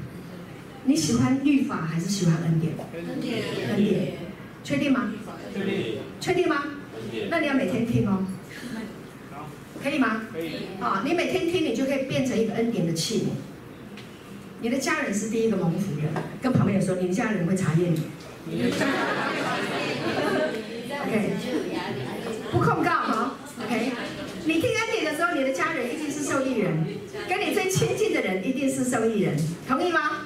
[0.85, 2.73] 你喜欢律法还是喜欢恩典？
[2.93, 4.13] 恩典，恩典，
[4.63, 5.11] 确定吗？
[5.53, 5.97] 确定。
[6.19, 6.63] 确定吗？
[7.29, 8.25] 那你要每天听哦。
[9.81, 10.21] 可以吗？
[10.31, 10.51] 可以。
[10.79, 13.29] 啊，你每天听，你就可以变成一个恩典的器皿。
[14.61, 16.07] 你的家人是第一个蒙福的，
[16.41, 18.01] 跟旁边人说，你的家人会查验你。
[21.01, 21.31] OK，
[22.51, 23.35] 不控告哈。
[23.63, 23.91] OK，
[24.45, 26.71] 你听恩典的时候，你的家人一定是受益人，
[27.27, 29.35] 跟你最亲近的人一定是受益人，
[29.67, 30.21] 同意吗？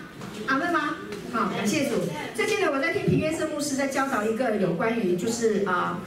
[0.47, 0.97] 阿门吗？
[1.31, 1.95] 好，感谢主。
[2.35, 5.99] 最近呢，我在听平约瑟牧师在教导一个有关于就是啊。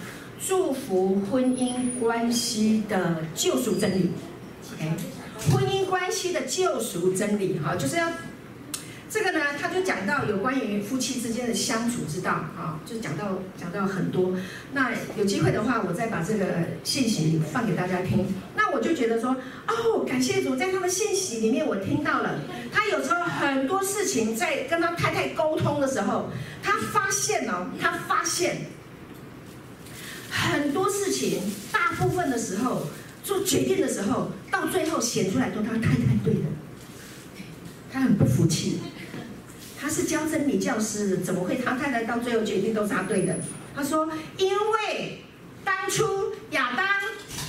[0.44, 4.10] 祝福婚姻关系的救赎真理
[4.74, 4.90] ，OK，
[5.52, 8.08] 婚姻关系的救赎真理，哈，就是要
[9.12, 14.32] 这个呢，他就讲到有关于夫妻之间的相处之道，啊，就讲到讲到很多。
[14.72, 16.46] 那有机会的话，我再把这个
[16.82, 18.24] 信息放给大家听。
[18.56, 19.36] 那我就觉得说，
[19.68, 22.40] 哦，感谢主，在他的信息里面，我听到了，
[22.72, 26.30] 他有时候很多事情在跟他太太沟通的时候，
[26.62, 28.62] 他发现哦，他发现。
[30.30, 32.86] 很多事情，大部分的时候
[33.22, 36.40] 做决定的时候，到最后显出来都他太太对的，
[37.92, 38.80] 他很不服气。
[39.82, 43.36] 他是教真理教师，怎么会他太太到最后决定都是他对的？
[43.74, 45.18] 他说：“因为
[45.64, 46.04] 当初
[46.52, 46.86] 亚当，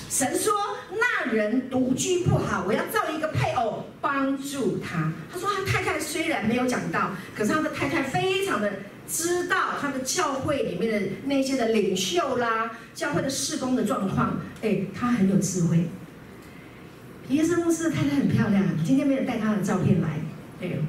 [0.10, 0.52] 神说
[0.92, 8.72] 那人独居不好，我要造一个配偶帮助他。”他说他太太虽然没有讲到，可是他的太太非常的。
[9.06, 15.90] 知道他的教会里面的那些的领袖啦，教会的事工的状况，哎，他很有智慧。
[17.28, 20.22] 耶稣牧师的太太很漂亮，今天没有带他的照片来。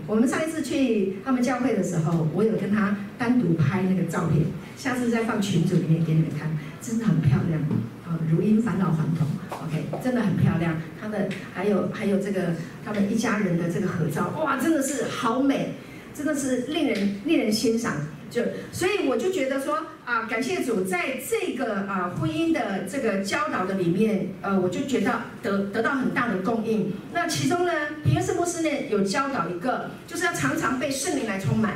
[0.07, 4.45] 我们上一次去他们教会的时候，我有跟他单独拍那个照片，
[4.77, 7.61] 下次再放群组里面给你们看，真的很漂亮。
[8.07, 10.77] 啊，如因返老还童，OK，真的很漂亮。
[11.01, 15.75] 他们还有还有这个他们一家人的这个合照，哇，真的是好美。
[16.17, 17.93] 真的是令人令人欣赏，
[18.35, 18.42] 就
[18.73, 26.92] 所以我就觉得说啊，感谢主，在这个啊婚姻的这个教导的里面，呃，我就觉得得得到很大的供应。
[27.12, 31.75] 那其中呢，平约瑟牧师呢有教导一个，就是要常常被圣灵来充满。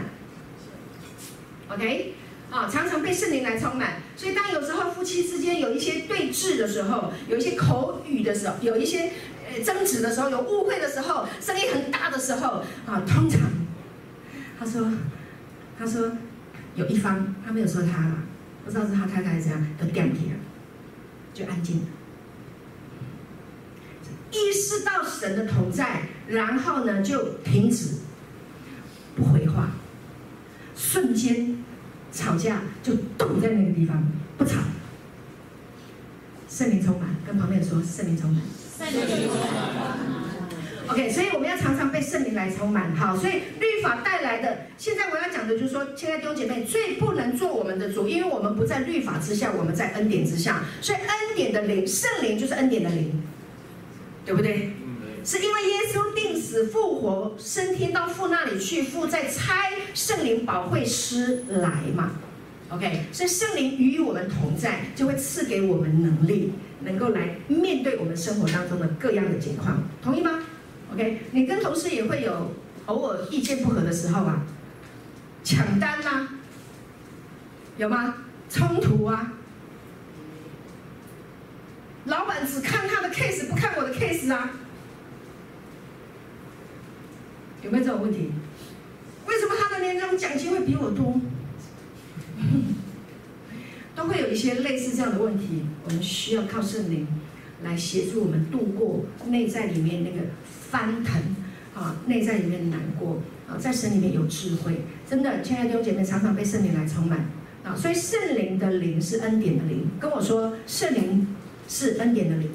[1.69, 2.15] OK，
[2.51, 4.03] 啊，常常被圣灵来充满。
[4.17, 9.13] 所以当有时候夫妻之间有一些对峙的时候，有一些口语的时候，有一些
[9.49, 13.43] 呃争执的时候，有误会的时候，声音很大的时候，啊，通常。
[14.59, 14.91] 他说
[15.79, 16.11] ：“他说
[16.79, 18.15] 有一方，他没有说他了，
[18.65, 20.37] 不知道是他太太还是怎样，都掉皮了，
[21.35, 21.87] 就安静了，
[24.31, 27.97] 意识到神的同在，然后呢就停止，
[29.17, 29.71] 不回话，
[30.77, 31.65] 瞬间
[32.13, 34.61] 吵架就堵在那个地方，不吵。
[36.49, 38.41] 圣灵充满，跟旁边说圣灵充满。
[38.79, 40.28] 圣灵充满。”
[40.91, 53.23] OK，所以我们要常常被圣灵来充满，好，所以律法带来的，现在我要讲的就是说，亲爱的弟兄姐妹，最不能做我们的主，因为我们不在律法之下，我们在恩典之下，所以恩典的灵，圣灵就是恩典的灵，
[54.25, 54.73] 对不对？
[55.25, 62.13] 是因为耶稣定死复活，升天到父那里去，父再差圣灵保惠师来嘛
[62.71, 70.43] ，OK，所以圣灵与我们同在，就会赐给我们能力，能够来面对我们生活当中的各样的情况，同意吗？
[70.93, 72.53] ？OK，你跟同事也会有
[72.87, 74.43] 偶尔意见不合的时候啊，
[75.45, 76.29] 抢单吗？
[77.77, 78.15] 有吗？
[78.51, 79.35] 冲突啊？
[82.07, 84.51] 老板只看他的 case，不看我的 case 啊？
[87.63, 88.31] 有没有这种问题？
[89.27, 91.21] 为什么他的年终奖金会比我多，
[93.95, 95.67] 都会有一些类似这样的问题。
[95.85, 97.07] 我们需要靠圣灵
[97.65, 100.27] 来协助我们度过内在里面那个
[100.71, 101.37] 翻腾
[101.75, 104.83] 啊，内在里面的难过啊，在神里面有智慧。
[105.09, 107.31] 真的，亲爱的弟兄姐妹，常常被圣灵来充满
[107.65, 107.75] 啊。
[107.77, 111.35] 所以圣灵的灵是恩典的灵，跟我说，圣灵
[111.69, 112.51] 是恩典的灵。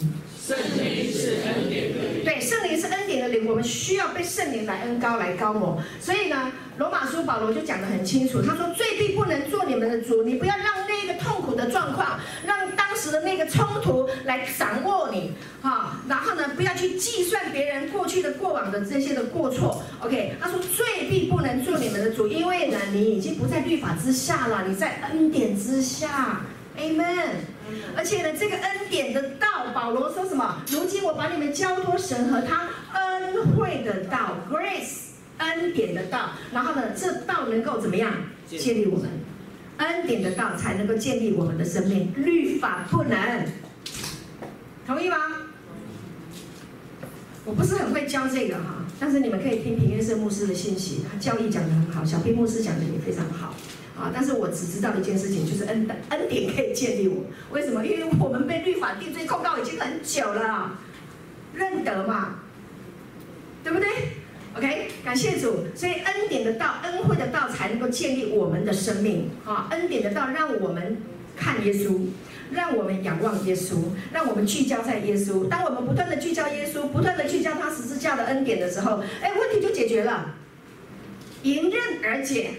[0.45, 5.81] 圣灵是恩典的灵，对，圣灵是恩典的灵，我们需要被圣灵来恩高来高抹。
[6.01, 12.72] 所以呢，罗马书保罗就讲得很清楚，他说罪必不能做你们的主，你不要让那个痛苦的状况，让当
[13.03, 19.83] 时的那个冲突来掌握你，哈，然后呢，不要去计算别人过去的过往的这些的过错。
[19.99, 26.41] OK，他说罪必不能做你们的主，因为呢，你已经不在律法之下了，你在恩典之下。
[26.77, 27.51] Amen。
[27.97, 30.61] 而且呢，这个恩典的道，保罗说什么？
[30.67, 36.29] 如今我把你们交托神和他恩惠的道，Grace，恩典的道。
[36.53, 38.13] 然后呢，这道能够怎么样
[38.47, 39.09] 建立我们？
[39.77, 43.45] 恩典的道才能够建立我们的生命，律法不能。
[44.85, 45.17] 同意吗？
[47.45, 53.53] 我不是很会教这个哈，但是你们可以听平约瑟牧师的信息，他教义讲得很好，小兵牧师讲的也非常好。
[53.95, 54.09] 啊！
[54.11, 57.25] 但是我只知道一件事情，就是恩恩典可以建立我。
[57.51, 57.85] 为什么？
[57.85, 60.79] 因为我们被律法定罪控告已经很久了，
[61.53, 62.39] 认得嘛，
[63.63, 63.87] 对不对
[64.55, 65.65] ？OK，感谢主。
[65.75, 69.29] 所以恩典的道、恩惠的道才能够建立我们的生命。
[69.45, 71.01] 啊，恩典的道让我们
[71.35, 72.07] 看耶稣，
[72.51, 73.75] 让我们仰望耶稣，
[74.11, 75.47] 让我们聚焦在耶稣。
[75.47, 80.35] 当我们不断的聚焦耶稣，不断的聚焦他十字架的恩典的时候，哎，问题就解决了，
[81.43, 82.51] 迎刃而解。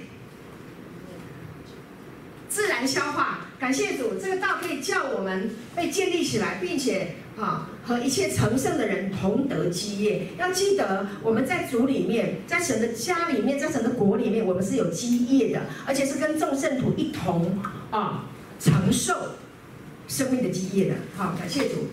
[2.48, 10.28] 自然消化，感谢主，这个道可以叫我们被建立起来，并且啊和一切成圣的人同得基业。
[10.38, 17.58] 要记得，我们在主里面，在神的家里面，在神的国里面，我们是有基业的，而且是跟众圣徒一同
[17.90, 18.24] 啊
[18.58, 19.14] 承受
[20.08, 20.94] 生命的基业的。
[21.16, 21.88] 好，感谢主。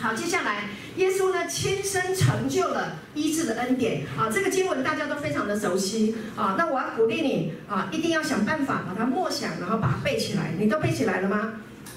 [0.00, 6.56] 好，接下来耶稣呢亲身成就了医治的恩典啊，这个经文大家都非常的熟悉啊。
[6.56, 10.54] 那我要鼓励你啊，一定要想办法把它默想，然后把它背起来。
[10.58, 11.52] 你都背起来了吗？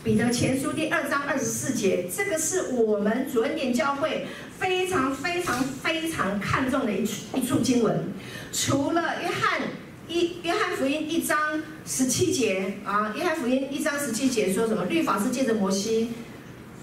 [0.06, 4.28] 彼得前书第二章二十四节，这个是我们主恩典教会
[4.60, 8.04] 非常非常非常看重的一处一处经文。
[8.54, 9.62] 除了约翰
[10.08, 14.86] 一约翰福音一章十七节啊，约翰福音一章十七节说什么？
[14.86, 16.12] 律法是借着摩西。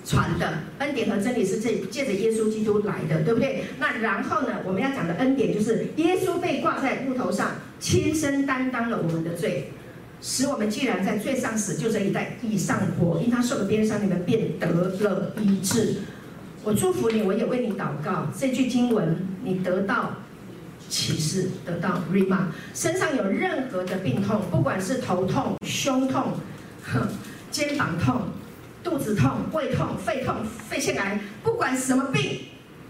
[0.04, 3.62] 传的恩典和真理是借借着耶稣基督来的，对不对？
[3.78, 9.70] 那然后呢，我们要讲的恩典就是耶稣被挂在木头上，亲身担当了我们的罪，
[10.22, 13.20] 使我们既然在罪上死，就这一代地上活。
[13.20, 15.96] 因他受的鞭伤，你们便得了医治。
[16.62, 18.28] 我祝福你，我也为你祷告。
[18.38, 20.12] 这句经文，你得到
[20.88, 26.34] 启示，得到 Rhema，身上有任何的病痛，不管是头痛、胸痛、
[27.50, 28.22] 肩膀痛。
[28.84, 32.40] 肚子痛、胃痛、肺痛、肺腺癌，不管什么病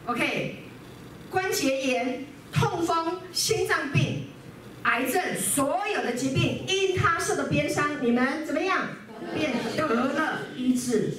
[0.06, 0.56] ，OK，
[1.30, 4.22] 关节炎、痛风、心脏病、
[4.82, 8.88] 癌症，所有的疾病，因他受的鞭伤，你们怎么样？
[9.34, 11.10] 便得了医治。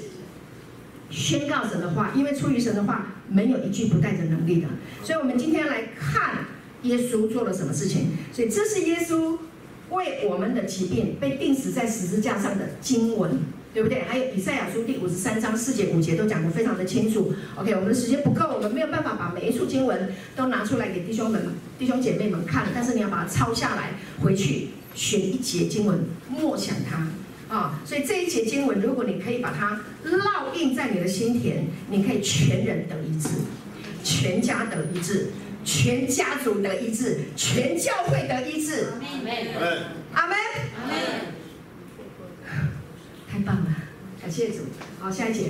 [1.09, 4.67] 宣告神的话，因为出于神的话，没有一句不带着能力的。
[5.03, 6.45] 所以，我们今天来看
[6.81, 8.17] 耶稣做了什么事情。
[8.33, 9.37] 所以，这是耶稣
[9.89, 13.39] 为我们的疾病被钉死在十字架上的经文。
[13.73, 14.03] 对不对？
[14.03, 17.33] 还有以赛亚书第五十三章四节五节都讲得非常的清楚。
[17.55, 21.41] OK，我们的时间不够，我们没有办法把每一处经文都拿出来给弟兄们、
[21.79, 22.67] 弟兄姐妹们看。
[22.75, 27.79] 但是你要把它抄下来，回去选一节经文，默想它啊。
[27.83, 33.29] 所以这一节经文，如果你可以把它烙印在你的心田，你可以全人得医治，
[34.03, 35.31] 全家得医治，
[35.65, 38.89] 全家族得医治，全教会得医治。
[39.01, 39.33] 阿门。
[40.13, 40.37] 阿门。
[40.77, 41.42] 阿门。
[43.33, 43.65] 太棒了，
[44.21, 44.57] 感谢主。
[44.99, 45.45] 好，下一节，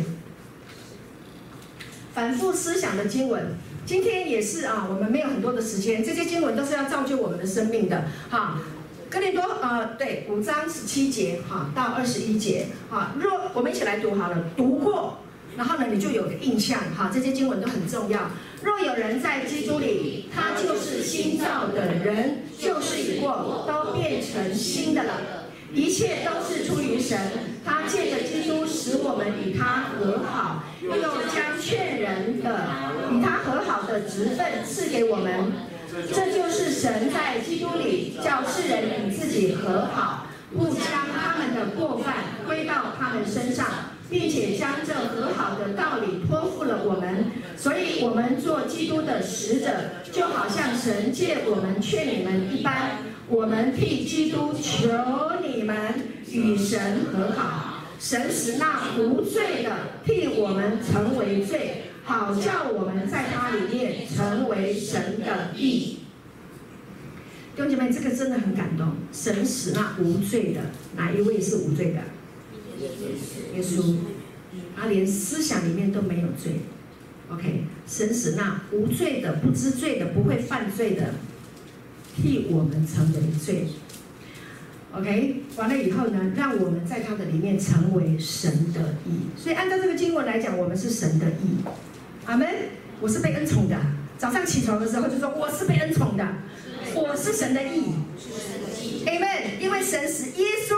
[2.13, 8.05] 反复思想的经文，今天也是啊，我们没有很多的时间，这些经文都是要造就我们的生命的。
[8.29, 8.61] 哈，
[9.09, 15.17] 哥林多呃，对，五章十七节哈到二十一节，哈，若我们一起来读好了，读过，
[15.57, 18.31] 然后呢，你就有个印象，哈，这些经文都很重要。
[18.61, 25.19] 若有人在基督里，他就是新造的人，旧事已过，都变成新的了，
[25.73, 27.19] 一切都是出于神。
[27.65, 30.91] 他借着基督使我们与他和好，又
[31.33, 32.67] 将劝人的
[33.09, 35.51] 与他和好的职分赐给我们。
[36.11, 40.83] 这就是神在基督里叫世人与自己和好，不将
[41.15, 43.65] 他们的过犯归到他们身上，
[44.09, 47.31] 并且将这和好的道理托付了我们。
[47.63, 49.67] 所以我们做基督的使者，
[50.11, 52.97] 就好像神借我们劝你们一般，
[53.29, 54.89] 我们替基督求
[55.41, 55.77] 你们
[56.29, 65.99] 与神和好，神使那无罪的替我们成为罪，好叫我们在他里面成为神的义。
[67.55, 68.91] 弟兄姐妹，这个真的很感动。
[69.13, 70.59] 神使那无罪的，
[70.97, 72.01] 哪一位是无罪的？
[73.55, 73.95] 耶稣，
[74.75, 76.55] 他连思想里面都没有罪。
[77.33, 81.13] OK，神使那无罪的、不知罪的、不会犯罪的，
[82.15, 83.67] 替我们成为罪。
[84.95, 89.21] OK，完了以后呢，让我们在他的里面成为神的义。
[89.35, 91.63] 所以按照这个经文来讲，我们是神的义。
[92.25, 92.47] 阿门。
[93.01, 93.75] 我是被恩宠的。
[94.17, 96.25] 早上起床的时候就说我是被恩宠的。
[96.95, 97.95] 我是神的义
[99.05, 99.59] ，Amen。
[99.59, 100.75] 因为神使耶稣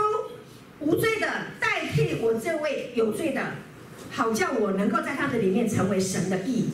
[0.80, 1.26] 无罪的
[1.60, 3.42] 代替我这位有罪的，
[4.10, 6.70] 好叫我能够在他的里面成为神的义，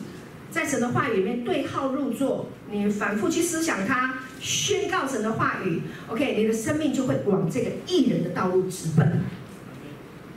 [0.50, 2.48] 在神的话语里面对号入座。
[2.70, 9.20] 你反复去思想他，宣告神的话语，OK，你的生命就会往这个义人的道路直奔。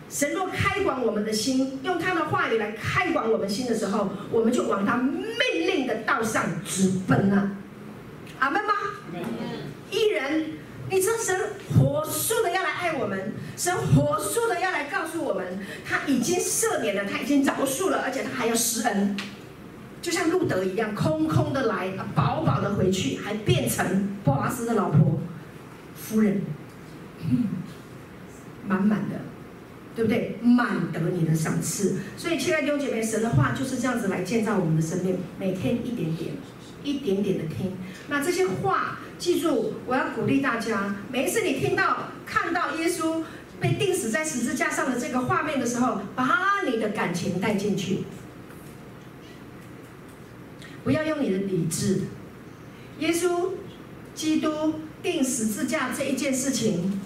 [0.10, 7.52] 神若开广我们的心，用他的话语来开广我们心的时候，我们就往他命令的道上直奔了。
[8.40, 8.74] 阿门吗？
[9.92, 10.46] 义人，
[10.90, 11.36] 你知道神
[11.78, 19.18] 火速的要来爱我们，神火速的要来告诉我们，他已经赦免了，他已经饶恕了，而且他还要施恩，
[20.02, 25.20] 就像路德一样，空空的来，饱饱的回去，还变成波拉斯的老婆
[25.96, 26.44] 夫人，
[28.68, 29.22] 满满的，
[29.96, 30.38] 对不对？
[30.44, 31.98] 满得你的赏赐。
[32.16, 36.32] 所以，亲爱的弟兄姐妹，神的话就是这样子来建造我们的生命，每天一点点。
[36.84, 37.76] 一点点的听，
[38.10, 43.24] 那这些话记住，我要鼓励大家，每一次你听到、看到耶稣
[43.60, 48.04] 被钉死在十字架上的这个画面的时候，把你的感情带进去，
[50.84, 52.02] 不要用你的理智。
[53.00, 53.52] 耶稣
[54.14, 57.00] 基督钉十字架这一件事情，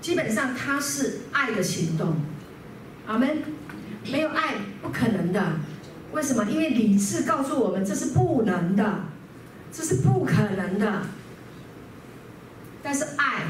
[0.00, 2.16] 基本上它是爱的行动，
[3.06, 3.42] 阿门。
[4.10, 5.58] 没有爱，不可能的。
[6.12, 6.44] 为什么？
[6.44, 9.04] 因为理智告诉我们这是不能的，
[9.72, 11.02] 这是不可能的。
[12.82, 13.44] 但是爱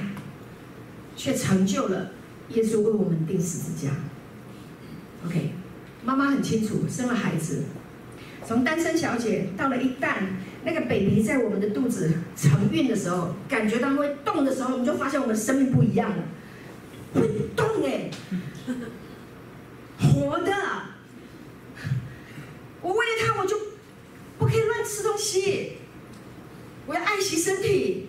[1.17, 2.11] 却成就了
[2.51, 3.93] 耶稣为我们定十字架。
[5.27, 5.53] OK，
[6.05, 7.65] 妈妈很清楚，生了孩子，
[8.47, 10.15] 从单身小姐到了一旦
[10.65, 16.23] 那个 baby 在我们的肚子承孕的时候，感觉到会动的时候，我们就发现我们生命不一样了，
[17.15, 18.11] 会动哎，
[19.99, 20.53] 活的。
[22.81, 23.57] 我为了他，我就
[24.39, 25.78] 不可以乱吃东西。
[26.89, 28.09] 我要爱惜身体，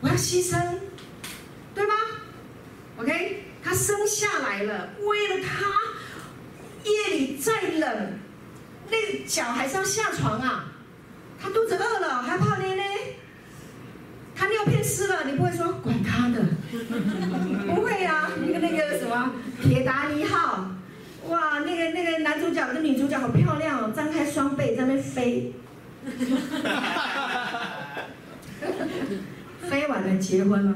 [0.00, 0.58] 我要牺牲，
[1.74, 1.92] 对吗
[2.96, 5.66] ？OK，他生下来了，为了他，
[6.88, 8.18] 夜里再冷，
[8.90, 10.72] 那个脚还是要下床啊。
[11.38, 12.84] 他肚子饿了，还怕捏捏。
[14.34, 16.42] 他尿片湿了，你不会说管他的，
[17.74, 18.30] 不会啊。
[18.40, 19.30] 那个那个什么
[19.62, 20.70] 铁达尼号。
[21.28, 25.52] 哇，那个那个男主角跟女主角好漂亮哦，张开双臂在那边飞，
[29.62, 30.74] 飞完了结婚了，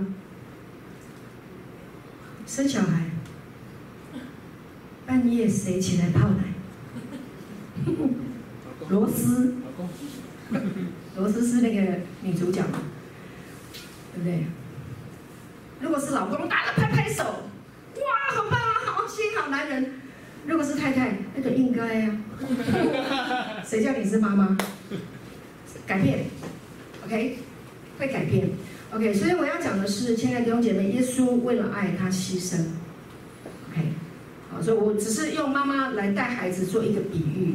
[2.47, 3.11] 生小孩，
[5.05, 6.45] 半夜谁起来泡奶？
[8.89, 9.55] 罗斯，
[11.17, 11.81] 罗斯是那个
[12.23, 12.81] 女主角嘛，
[14.15, 14.47] 对不对？
[15.81, 19.95] 如果是老公，打了拍拍手，哇，好棒啊，好心好男人。
[20.47, 22.11] 如果是太太，那就应该呀、啊。
[23.67, 24.57] 谁叫你是妈妈？
[25.87, 26.27] 改变
[27.05, 27.39] ，OK，
[27.99, 28.51] 会改变
[28.93, 29.15] ，OK。
[29.15, 32.59] 所以我要讲的是，亲爱的弟兄姐妹，耶稣为了爱他牺牲
[33.71, 33.93] ，OK。
[34.51, 37.55] 好，所以我只是用妈妈来带孩子做一个比喻。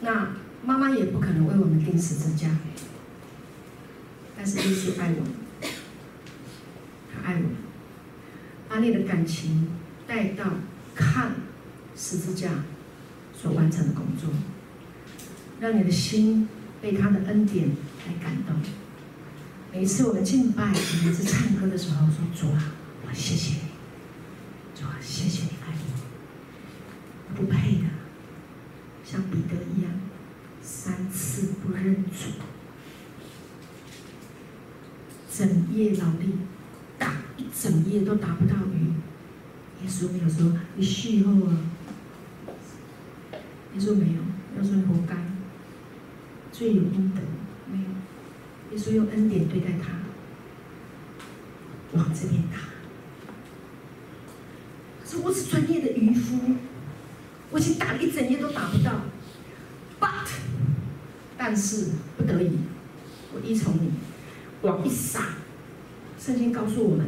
[0.00, 2.48] 那妈妈也不可能为我们钉十字架，
[4.36, 5.32] 但是耶稣爱我们，
[7.12, 7.50] 他爱我们，
[8.68, 9.68] 把你的感情
[10.06, 10.44] 带到
[10.94, 11.32] 看。
[11.96, 12.48] 十字架
[13.36, 14.30] 所完成的工作，
[15.60, 16.48] 让你的心
[16.80, 17.68] 被他的恩典
[18.06, 18.56] 来感动。
[19.72, 22.72] 每一次我们敬拜，每一次唱歌的时候，说主啊，
[23.06, 23.60] 我谢谢你，
[24.74, 27.84] 主啊，谢谢你爱我，不配的，
[29.04, 29.92] 像彼得一样，
[30.62, 32.30] 三次不认主，
[35.32, 36.34] 整夜劳力
[36.98, 38.92] 打一整夜都打不到鱼。
[39.82, 41.56] 耶稣没有说你续后啊。
[43.72, 44.20] 耶稣没有，
[44.56, 45.14] 耶稣活该，
[46.52, 47.20] 罪有应得，
[47.70, 47.84] 没有。
[48.72, 49.88] 耶稣用恩典对待他，
[51.92, 52.58] 往这边打。
[55.02, 56.38] 可是我是专业的渔夫，
[57.50, 58.92] 我已经打了一整夜都打不到。
[59.98, 60.28] But，
[61.36, 62.58] 但是不得已，
[63.34, 63.90] 我依从你，
[64.62, 65.34] 网一撒，
[66.18, 67.06] 圣经告诉我们，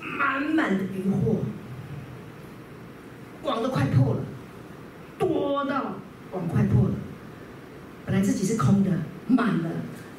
[0.00, 1.44] 满满的渔获，
[3.42, 4.20] 网都快破了，
[5.18, 5.96] 多到
[6.32, 6.94] 网快破了，
[8.06, 8.90] 本来自己是空的，
[9.28, 9.70] 满了，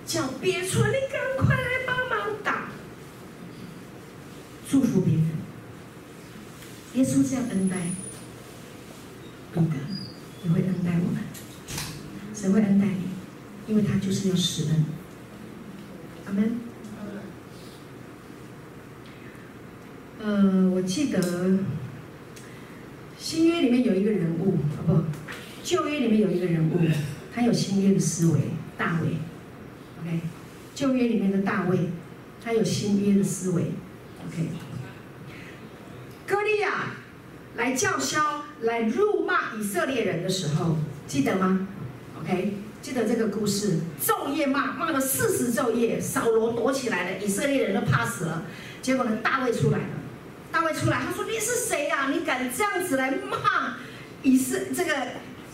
[0.06, 2.70] 叫别村，你赶快来帮忙打，
[4.70, 5.26] 祝福别人，
[6.94, 7.78] 耶稣这样恩待
[9.54, 9.76] 彼得，
[10.46, 11.24] 也会恩待我们。
[12.34, 13.02] 谁会恩待你，
[13.68, 14.86] 因为他就是要施恩。
[16.26, 16.58] 阿门。
[20.24, 21.58] 呃，我记得
[23.18, 25.04] 新约里面有一个人物，啊不，
[25.64, 26.78] 旧约里面有一个人物，
[27.34, 28.40] 他有新约的思维，
[28.78, 29.16] 大卫。
[30.02, 30.20] OK，
[30.76, 31.90] 旧约里面的大卫，
[32.44, 33.72] 他有新约的思维。
[34.28, 34.50] OK，
[36.28, 36.88] 哥利亚
[37.56, 41.66] 来叫嚣、来辱骂以色列人的时候，记得吗
[42.20, 48.44] ？OK，记得这个故事，昼夜骂，骂了四十昼夜，扫罗躲起来了，以色列人都怕死了。
[48.82, 49.86] 结果呢，大卫出来了，
[50.52, 52.10] 大卫出来，他说：“你是谁呀、啊？
[52.12, 53.78] 你敢这样子来骂
[54.24, 54.94] 以色这个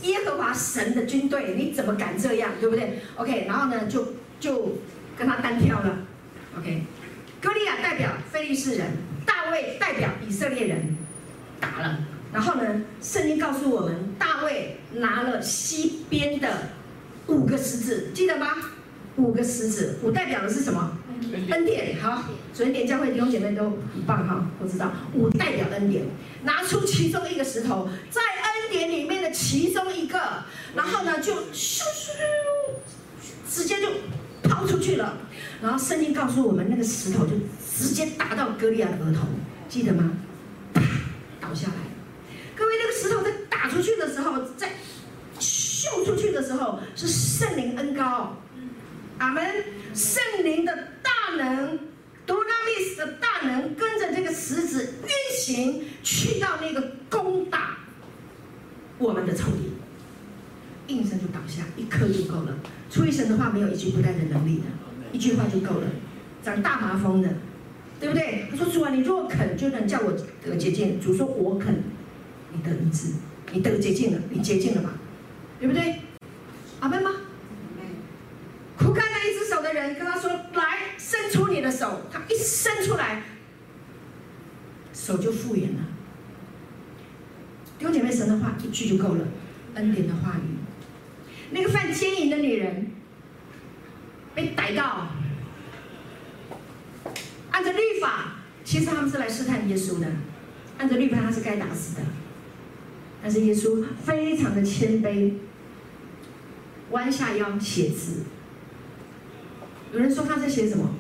[0.04, 1.56] 耶和华神的军队？
[1.58, 2.52] 你怎么敢这样？
[2.60, 4.78] 对不对？”OK，然后呢，就就
[5.18, 6.00] 跟他单挑了。
[6.58, 6.84] OK，
[7.42, 8.88] 歌利亚代表非利士人，
[9.26, 10.96] 大卫代表以色列人，
[11.60, 12.00] 打了。
[12.34, 16.70] 然后呢，圣经告诉我们，大卫拿了西边的
[17.28, 18.48] 五个石子，记得吗？
[19.16, 20.98] 五个石子，五代表的是什么？
[21.50, 21.98] 恩典。
[22.00, 22.24] 好，
[22.54, 26.06] 昨天点教会弟兄姐妹都很棒哈，我知道五代表恩典。
[26.44, 28.22] 拿出其中一个石头，在
[28.70, 30.20] 点里面的其中一个，
[30.76, 32.12] 然后呢就咻咻，
[33.50, 33.88] 直接就
[34.44, 35.18] 抛出去了。
[35.62, 37.32] 然后圣经告诉我们，那个石头就
[37.78, 39.28] 直接打到歌利亚的额头，
[39.68, 40.12] 记得吗？
[40.74, 40.82] 啪，
[41.42, 41.74] 倒下来。
[42.56, 44.70] 各位，那个石头在打出去的时候，在
[45.40, 48.38] 秀出去的时候，是圣灵恩膏，
[49.18, 49.66] 阿门。
[49.96, 51.80] 圣灵的大能，
[52.24, 57.80] 多拉米斯的大能，跟着这个石子运行，去到那个攻打
[58.98, 62.58] 我们的仇敌，应声就倒下，一颗就够了。
[62.90, 64.64] 出一神的话，没有一句不带的能力的，
[65.12, 65.88] 一句话就够了。
[66.44, 67.30] 长大麻风的，
[68.00, 68.48] 对不对？
[68.50, 71.84] 他说：“主啊，你若肯，就能叫我得洁净。”主说：“我肯。”
[72.54, 73.14] 你得医治，
[73.52, 74.92] 你得洁净了，你洁净了吧？
[75.60, 75.96] 对不对？
[76.80, 77.12] 阿门吗？
[78.78, 83.24] 苦干那一只手的人跟他说：“来，伸出你的手。”他一伸出来，
[84.94, 85.80] 手就复原了。
[87.78, 89.28] 弟兄姐妹，神的话一句就够了，
[89.76, 90.58] 恩典的话语。
[91.52, 92.88] 那个犯奸淫的女人
[94.34, 95.10] 被逮到，
[97.52, 100.08] 按照律法，其实他们是来试探耶稣的，
[100.78, 102.02] 按照律法他是该打死的。
[103.22, 105.34] 但是耶稣非常的谦卑，
[106.92, 108.24] 弯下腰写字。
[109.94, 110.96] 有人说他在写什么？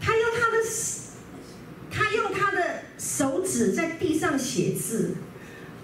[0.00, 0.56] 他用他的，
[1.90, 5.14] 他用他的手指在地上写字，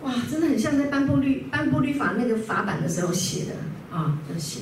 [0.03, 4.61] 哇，真的很像在颁布律颁布律法那个法版的时候写的啊，这写。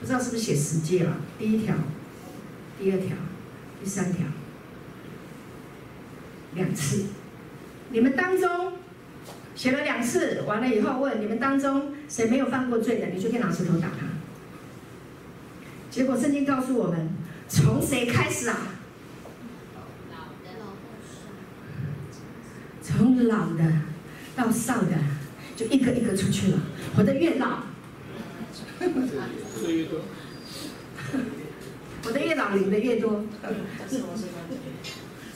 [0.00, 1.14] 不知道是不是写十诫了？
[1.38, 1.74] 第一条，
[2.80, 3.08] 第二条，
[3.82, 4.24] 第三条。
[6.54, 7.04] 两次，
[7.90, 8.72] 你们当中
[9.54, 14.06] 写了两次，完了以后问你们当中谁没有犯过罪的，你就可以拿石头打他。
[15.90, 17.10] 结果圣经告诉我们，
[17.48, 18.56] 从谁开始啊？
[23.02, 23.64] 从老的
[24.36, 24.90] 到少的，
[25.56, 26.58] 就一个一个出去了。
[26.94, 27.64] 活得越老，
[32.04, 33.24] 活得越老领的越多。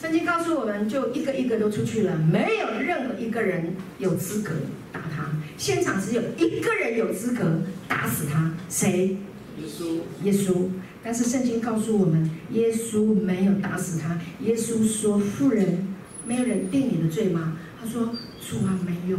[0.00, 4.52] 圣经告诉我们，就一个一个都出去了，没有任何一个人有资格
[4.92, 5.32] 打他。
[5.58, 9.16] 现场只有一个人有资格打死他，谁？
[9.58, 9.98] 耶稣。
[10.22, 10.68] 耶稣。
[11.02, 14.20] 但是圣经告诉我们，耶稣没有打死他。
[14.44, 15.95] 耶稣说：“富人，
[16.26, 18.14] 没有人定你的罪吗？”他说
[18.46, 19.18] ：“主啊，没有。”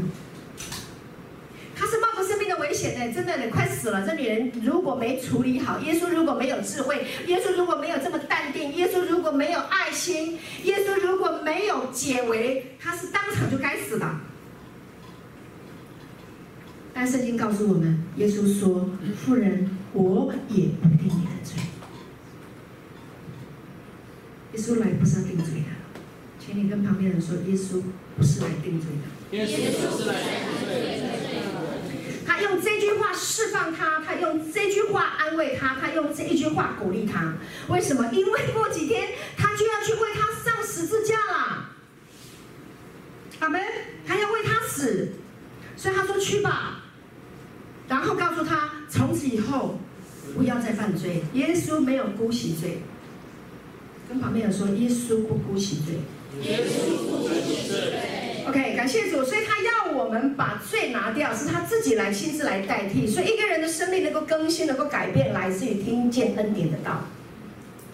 [1.80, 4.06] 他是冒着生命的危险呢，真的，你快死了。
[4.06, 14.10] 这女人如果没处理好，耶稣如果没有智慧，耶稣如果没有这么淡定，耶稣如果没有爱心，耶稣如果没有解围，他是当场就该死的。
[16.96, 21.62] 但圣经告诉我们，耶稣说：“妇人，我也不定你的罪。”
[24.54, 25.77] 耶稣来不是定罪的，
[26.58, 27.82] 你跟旁边人说：“耶稣
[28.18, 29.06] 不是来定罪的。”
[29.38, 29.50] 耶稣
[29.96, 31.08] 是来定罪的。
[32.26, 37.36] 他用这句话释放他，他用这句话安慰他，他用这一句话鼓励他。
[37.70, 38.10] 为什么？
[38.12, 41.70] 因为过几天他就要去为他上十字架了。
[43.40, 43.62] 阿门。
[44.08, 45.12] 他要为他死，
[45.76, 46.84] 所以他说：“去吧。
[47.90, 49.80] 然后告诉他，从此以后
[50.34, 51.24] 不要再犯罪。
[51.34, 52.84] 耶稣没有姑息罪，
[54.08, 56.00] 跟旁边人说，耶稣不姑息罪。
[56.42, 57.78] 耶稣不姑息罪。
[58.48, 63.06] OK，感谢主，所以他要我们把罪拿掉，是他自己来亲自来代替。
[63.08, 67.04] 所以一个人的生命能够更新，能够改变，来自于听见恩典的道。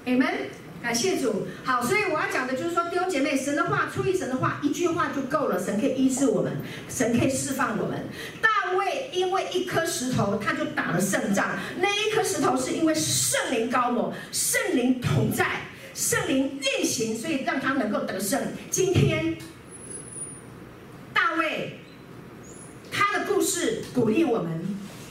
[0.06, 0.62] Amen。
[0.84, 6.58] 感谢主，好，所以我要讲的就是说，弟兄姐妹，神的话，出于神的话，一句话就够了，神可以医治我们，
[6.90, 8.04] 神可以释放我们。
[8.42, 15.46] 大卫因为一颗石头，他就打了胜仗，那一颗石头是因为圣灵高某，圣灵同在，
[15.94, 18.42] 圣灵运行，所以让他能够得胜。
[18.70, 19.38] 今天，
[21.14, 21.80] 大卫
[22.92, 24.62] 他的故事鼓励我们。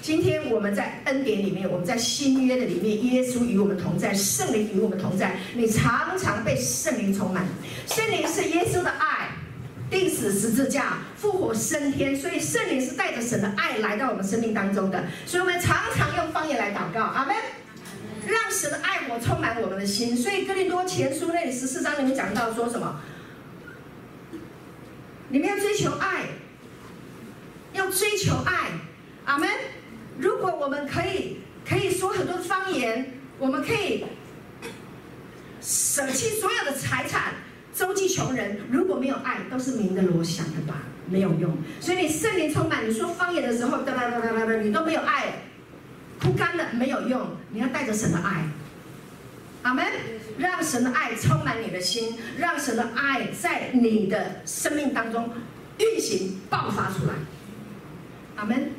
[0.01, 5.37] 今天我们在恩典里面，我们在新约的里面，耶稣与我们同在，圣灵与我们同在。
[5.55, 7.47] 你常常被圣灵充满，
[7.87, 9.29] 圣灵是耶稣的爱，
[9.89, 15.05] 钉死十字架，复活升天，所以圣灵是带着神的爱来到我们生命当中的。
[15.25, 17.37] 所以我们常常用方言来祷告，阿门。
[18.53, 20.15] 让神的爱我充满我们的心。
[20.15, 23.01] 所以哥林多前书那里十四章里面讲到说什么？
[25.31, 26.27] 你们要追求爱，
[27.73, 28.73] 要追求爱，
[29.25, 29.49] 阿门。
[30.19, 34.05] 如果我们可以可以说很多方言，我们可以
[35.63, 37.33] 舍弃所有的财产，
[37.75, 38.61] 周济穷人。
[38.71, 41.57] 如果没有爱，都是鸣的锣响的吧，没有用。
[41.81, 45.45] 所以你圣灵充满，你说方言的时候，哒哒哒哒哒哒，你都没有爱，
[46.23, 47.37] 枯干了没有用。
[47.51, 48.45] 你要带着神的爱，
[49.63, 49.85] 阿门。
[50.39, 55.31] 让神的爱充满你的心，让神的爱在你的生命当中
[55.79, 57.13] 运行爆发出来，
[58.37, 58.71] 阿门。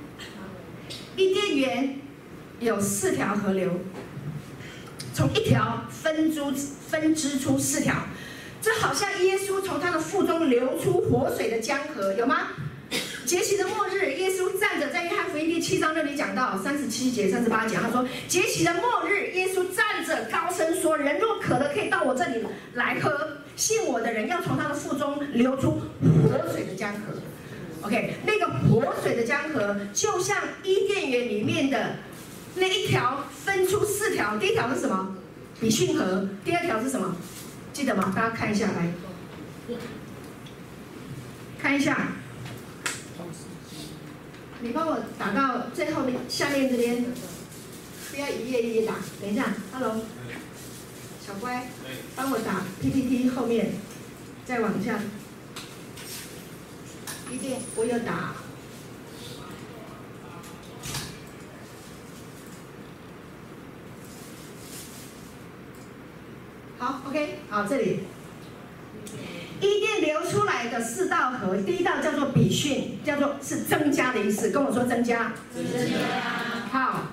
[1.16, 2.00] 伊甸园
[2.60, 3.82] 有四条河流，
[5.14, 7.94] 从一条分出分支出四条，
[8.60, 12.48] 这好像耶稣从他的腹中流出活水的江河，有吗？
[13.26, 27.14] 节期的末日，耶稣站着在约翰福音第七章那里讲到三十七节、三十八节，他说：节期的末日，耶稣站着高声说：人若渴了，可以到我这里来喝，信我的人要从他的腹中流出活水的江河。
[27.82, 31.96] OK，那个活水的江河，就像伊甸园里面的
[32.56, 35.16] 那一条分出四条，第一条是什么？
[35.60, 36.28] 比逊河。
[36.46, 37.16] 第二条是什么？
[37.74, 38.14] 记得吗？
[38.16, 39.76] 大家看一下来，
[41.62, 42.08] 看一下。
[44.64, 47.04] 你帮我打到最后面下面这边，
[48.12, 48.96] 不要一页一页打。
[49.20, 50.00] 等一下，Hello，
[51.20, 51.68] 小乖，
[52.16, 53.74] 帮我打 PPT 后面，
[54.46, 55.02] 再往下。
[57.30, 58.36] 一定，我有打。
[66.78, 68.00] 好，OK，好，这里。
[70.74, 75.34] 伊甸流出来的四道河，第一道叫做比训，叫做是增加的意思，跟我说增加。
[75.54, 75.96] 增加。
[76.72, 77.08] 好，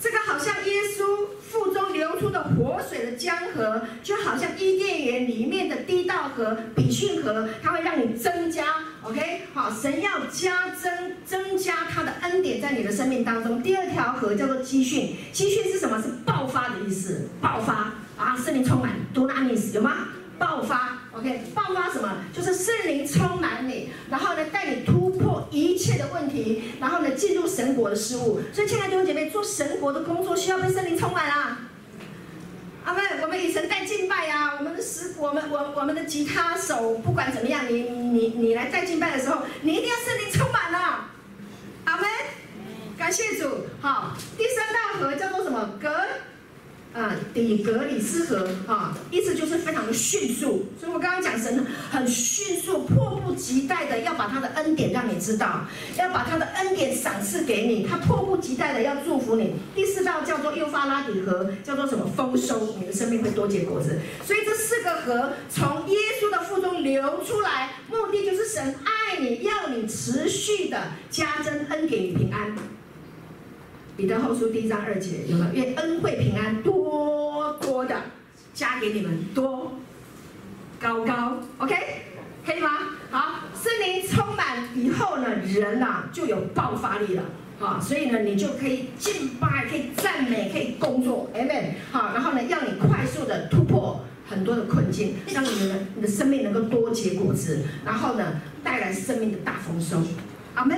[0.00, 1.26] 这个好像耶稣。
[1.48, 8.64] 腹中流出的活水的江河，就好像伊甸园里面的第一道河比训河，它会让你增加。
[9.02, 13.62] OK，好，神要加增增加他的恩典在你的生命当中。
[13.62, 16.02] 第二条河叫做基训，基训是什么？
[16.02, 18.36] 是爆发的意思，爆发啊！
[18.36, 20.08] 生命充满，多拿尼斯有吗？
[20.38, 22.18] 爆发，OK，爆发什么？
[22.32, 28.40] 就是圣灵充满你，然后呢，带你突破一切的问题，然后呢，进入神国的事物。
[28.52, 31.60] 所以，亲爱的弟兄姐妹，做神国的工作需要被圣灵充满啊！
[32.84, 41.10] 阿妹，我们以神带敬拜啊，我们的诗，我们我我们的吉他手，不管怎么样，你你你来带敬拜的时候，你一定要圣灵充满啊！
[41.84, 42.06] 阿妹，
[42.96, 43.48] 感谢主。
[43.80, 45.70] 好，第三大河叫做什么？
[45.80, 45.90] 格。
[46.96, 50.66] 啊，底格里斯河啊，意思就是非常的迅速。
[50.80, 55.66] 所以我刚刚讲神很迅速，迫不及待的要把他的恩典让你知道，
[55.98, 59.56] 要把他的恩典赏赐给你，他迫不及待的要祝福你。
[59.74, 62.06] 第四道叫做幼发拉底河，叫做什么？
[62.16, 63.98] 丰收，你的生命会多结果子。
[64.24, 70.80] 所以这四个河从耶稣的腹中流出来，目的就是神爱你，要你持续的
[71.10, 72.54] 加增恩典与平安。
[73.96, 75.52] 彼得后书第一章二节有没有？
[75.54, 77.96] 愿恩惠平安多多的
[78.52, 79.72] 加给你们，多
[80.78, 81.74] 高高，OK，
[82.44, 82.68] 可以吗？
[83.10, 87.22] 好，森林充满以后呢，人呐、啊、就有爆发力了，
[87.58, 91.76] 啊，所以呢，你就可以敬拜，可以赞美，可以工作，Amen。
[91.90, 100.02] 好，然后呢，让你快速的突破很多的困境，让你的你的生命能够多结果子，然后呢，带来生命的大丰收，
[100.54, 100.76] 阿门。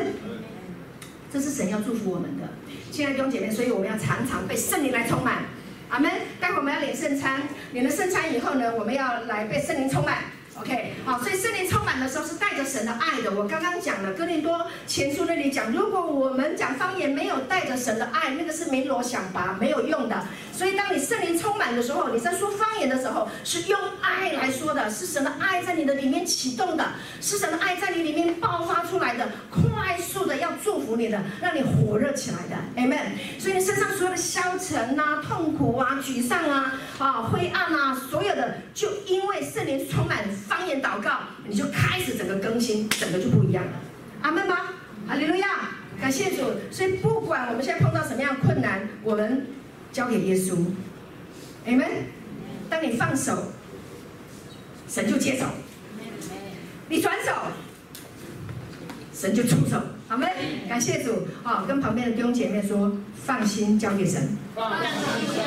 [1.33, 2.49] 这是神要祝福我们的。
[2.91, 5.45] 亲爱的弟兄姐妹，所以我们要常常被圣灵来充满，
[5.89, 6.11] 阿门。
[6.41, 10.18] 待会我们要领圣餐，领了圣餐以后呢，我们要来被圣灵充满
[10.61, 13.31] OK，好，所以圣灵充满的时候是带着神的爱的。
[13.31, 20.27] 我刚刚讲了，哥林多前书那里讲，如果我们讲方言没有带着神的爱，那个是鸣锣响拔，没有用的。
[20.53, 26.85] 所以当你圣灵充满的时候，你在说方言的时候，是用爱来说的，是神的爱在你的里面启动的，
[27.21, 33.41] 是神的爱在你里面爆发出来的，快速的要祝福你的，让你火热起来的，Amen。
[33.41, 38.18] 所以你身上所有的消沉啊、痛苦啊、沮丧啊、啊灰暗啊，所，
[39.39, 40.28] 为圣灵充满。
[40.30, 43.72] 方言祷告，你就开始整个更新，整个就不一样了。
[44.22, 44.57] 阿门吗？
[45.07, 45.70] 阿利路亚，
[46.01, 46.43] 感谢主。
[46.70, 49.47] 所以不管我们现在碰到什么样的困难，我们
[49.93, 50.57] 交给耶稣。
[51.64, 51.86] 你们。
[52.70, 53.45] 当你放手，
[54.86, 55.47] 神就接手；
[56.91, 57.32] 你转手，
[59.14, 59.80] 神就出手。
[60.09, 60.30] 阿门。
[60.68, 61.26] 感谢主。
[61.43, 64.36] 好，跟旁边的弟兄姐妹说，放心交给神。
[64.55, 65.43] 放心交给神。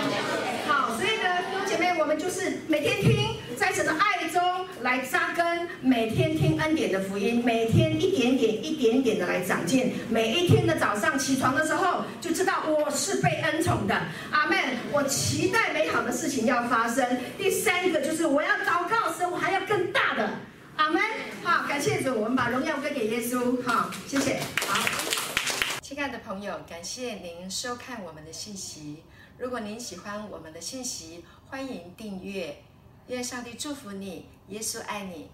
[0.67, 1.29] 好，所以呢，
[1.71, 3.37] 姐妹，我们就是每天听。
[3.55, 9.93] 在神的爱中来扎根，每天听恩典的福音，每天一点点、一点点的来长进。
[10.09, 13.95] 每一天的早上起床的时候，就知道我是被恩宠的。
[14.31, 14.57] 阿门。
[14.91, 17.07] 我期待美好的事情要发生。
[17.37, 20.29] 第三个就是我要祷告神，我还要更大的。
[20.75, 21.01] 阿门。
[21.41, 23.63] 好，感谢主，我们把荣耀归给耶稣。
[23.63, 24.41] 好，谢谢。
[24.67, 24.77] 好，
[25.81, 29.03] 亲爱的朋友，感谢您收看我们的信息。
[29.37, 32.55] 如果您喜欢我们的信息，欢迎订阅。
[33.07, 35.27] 愿上帝祝福你，耶稣爱你。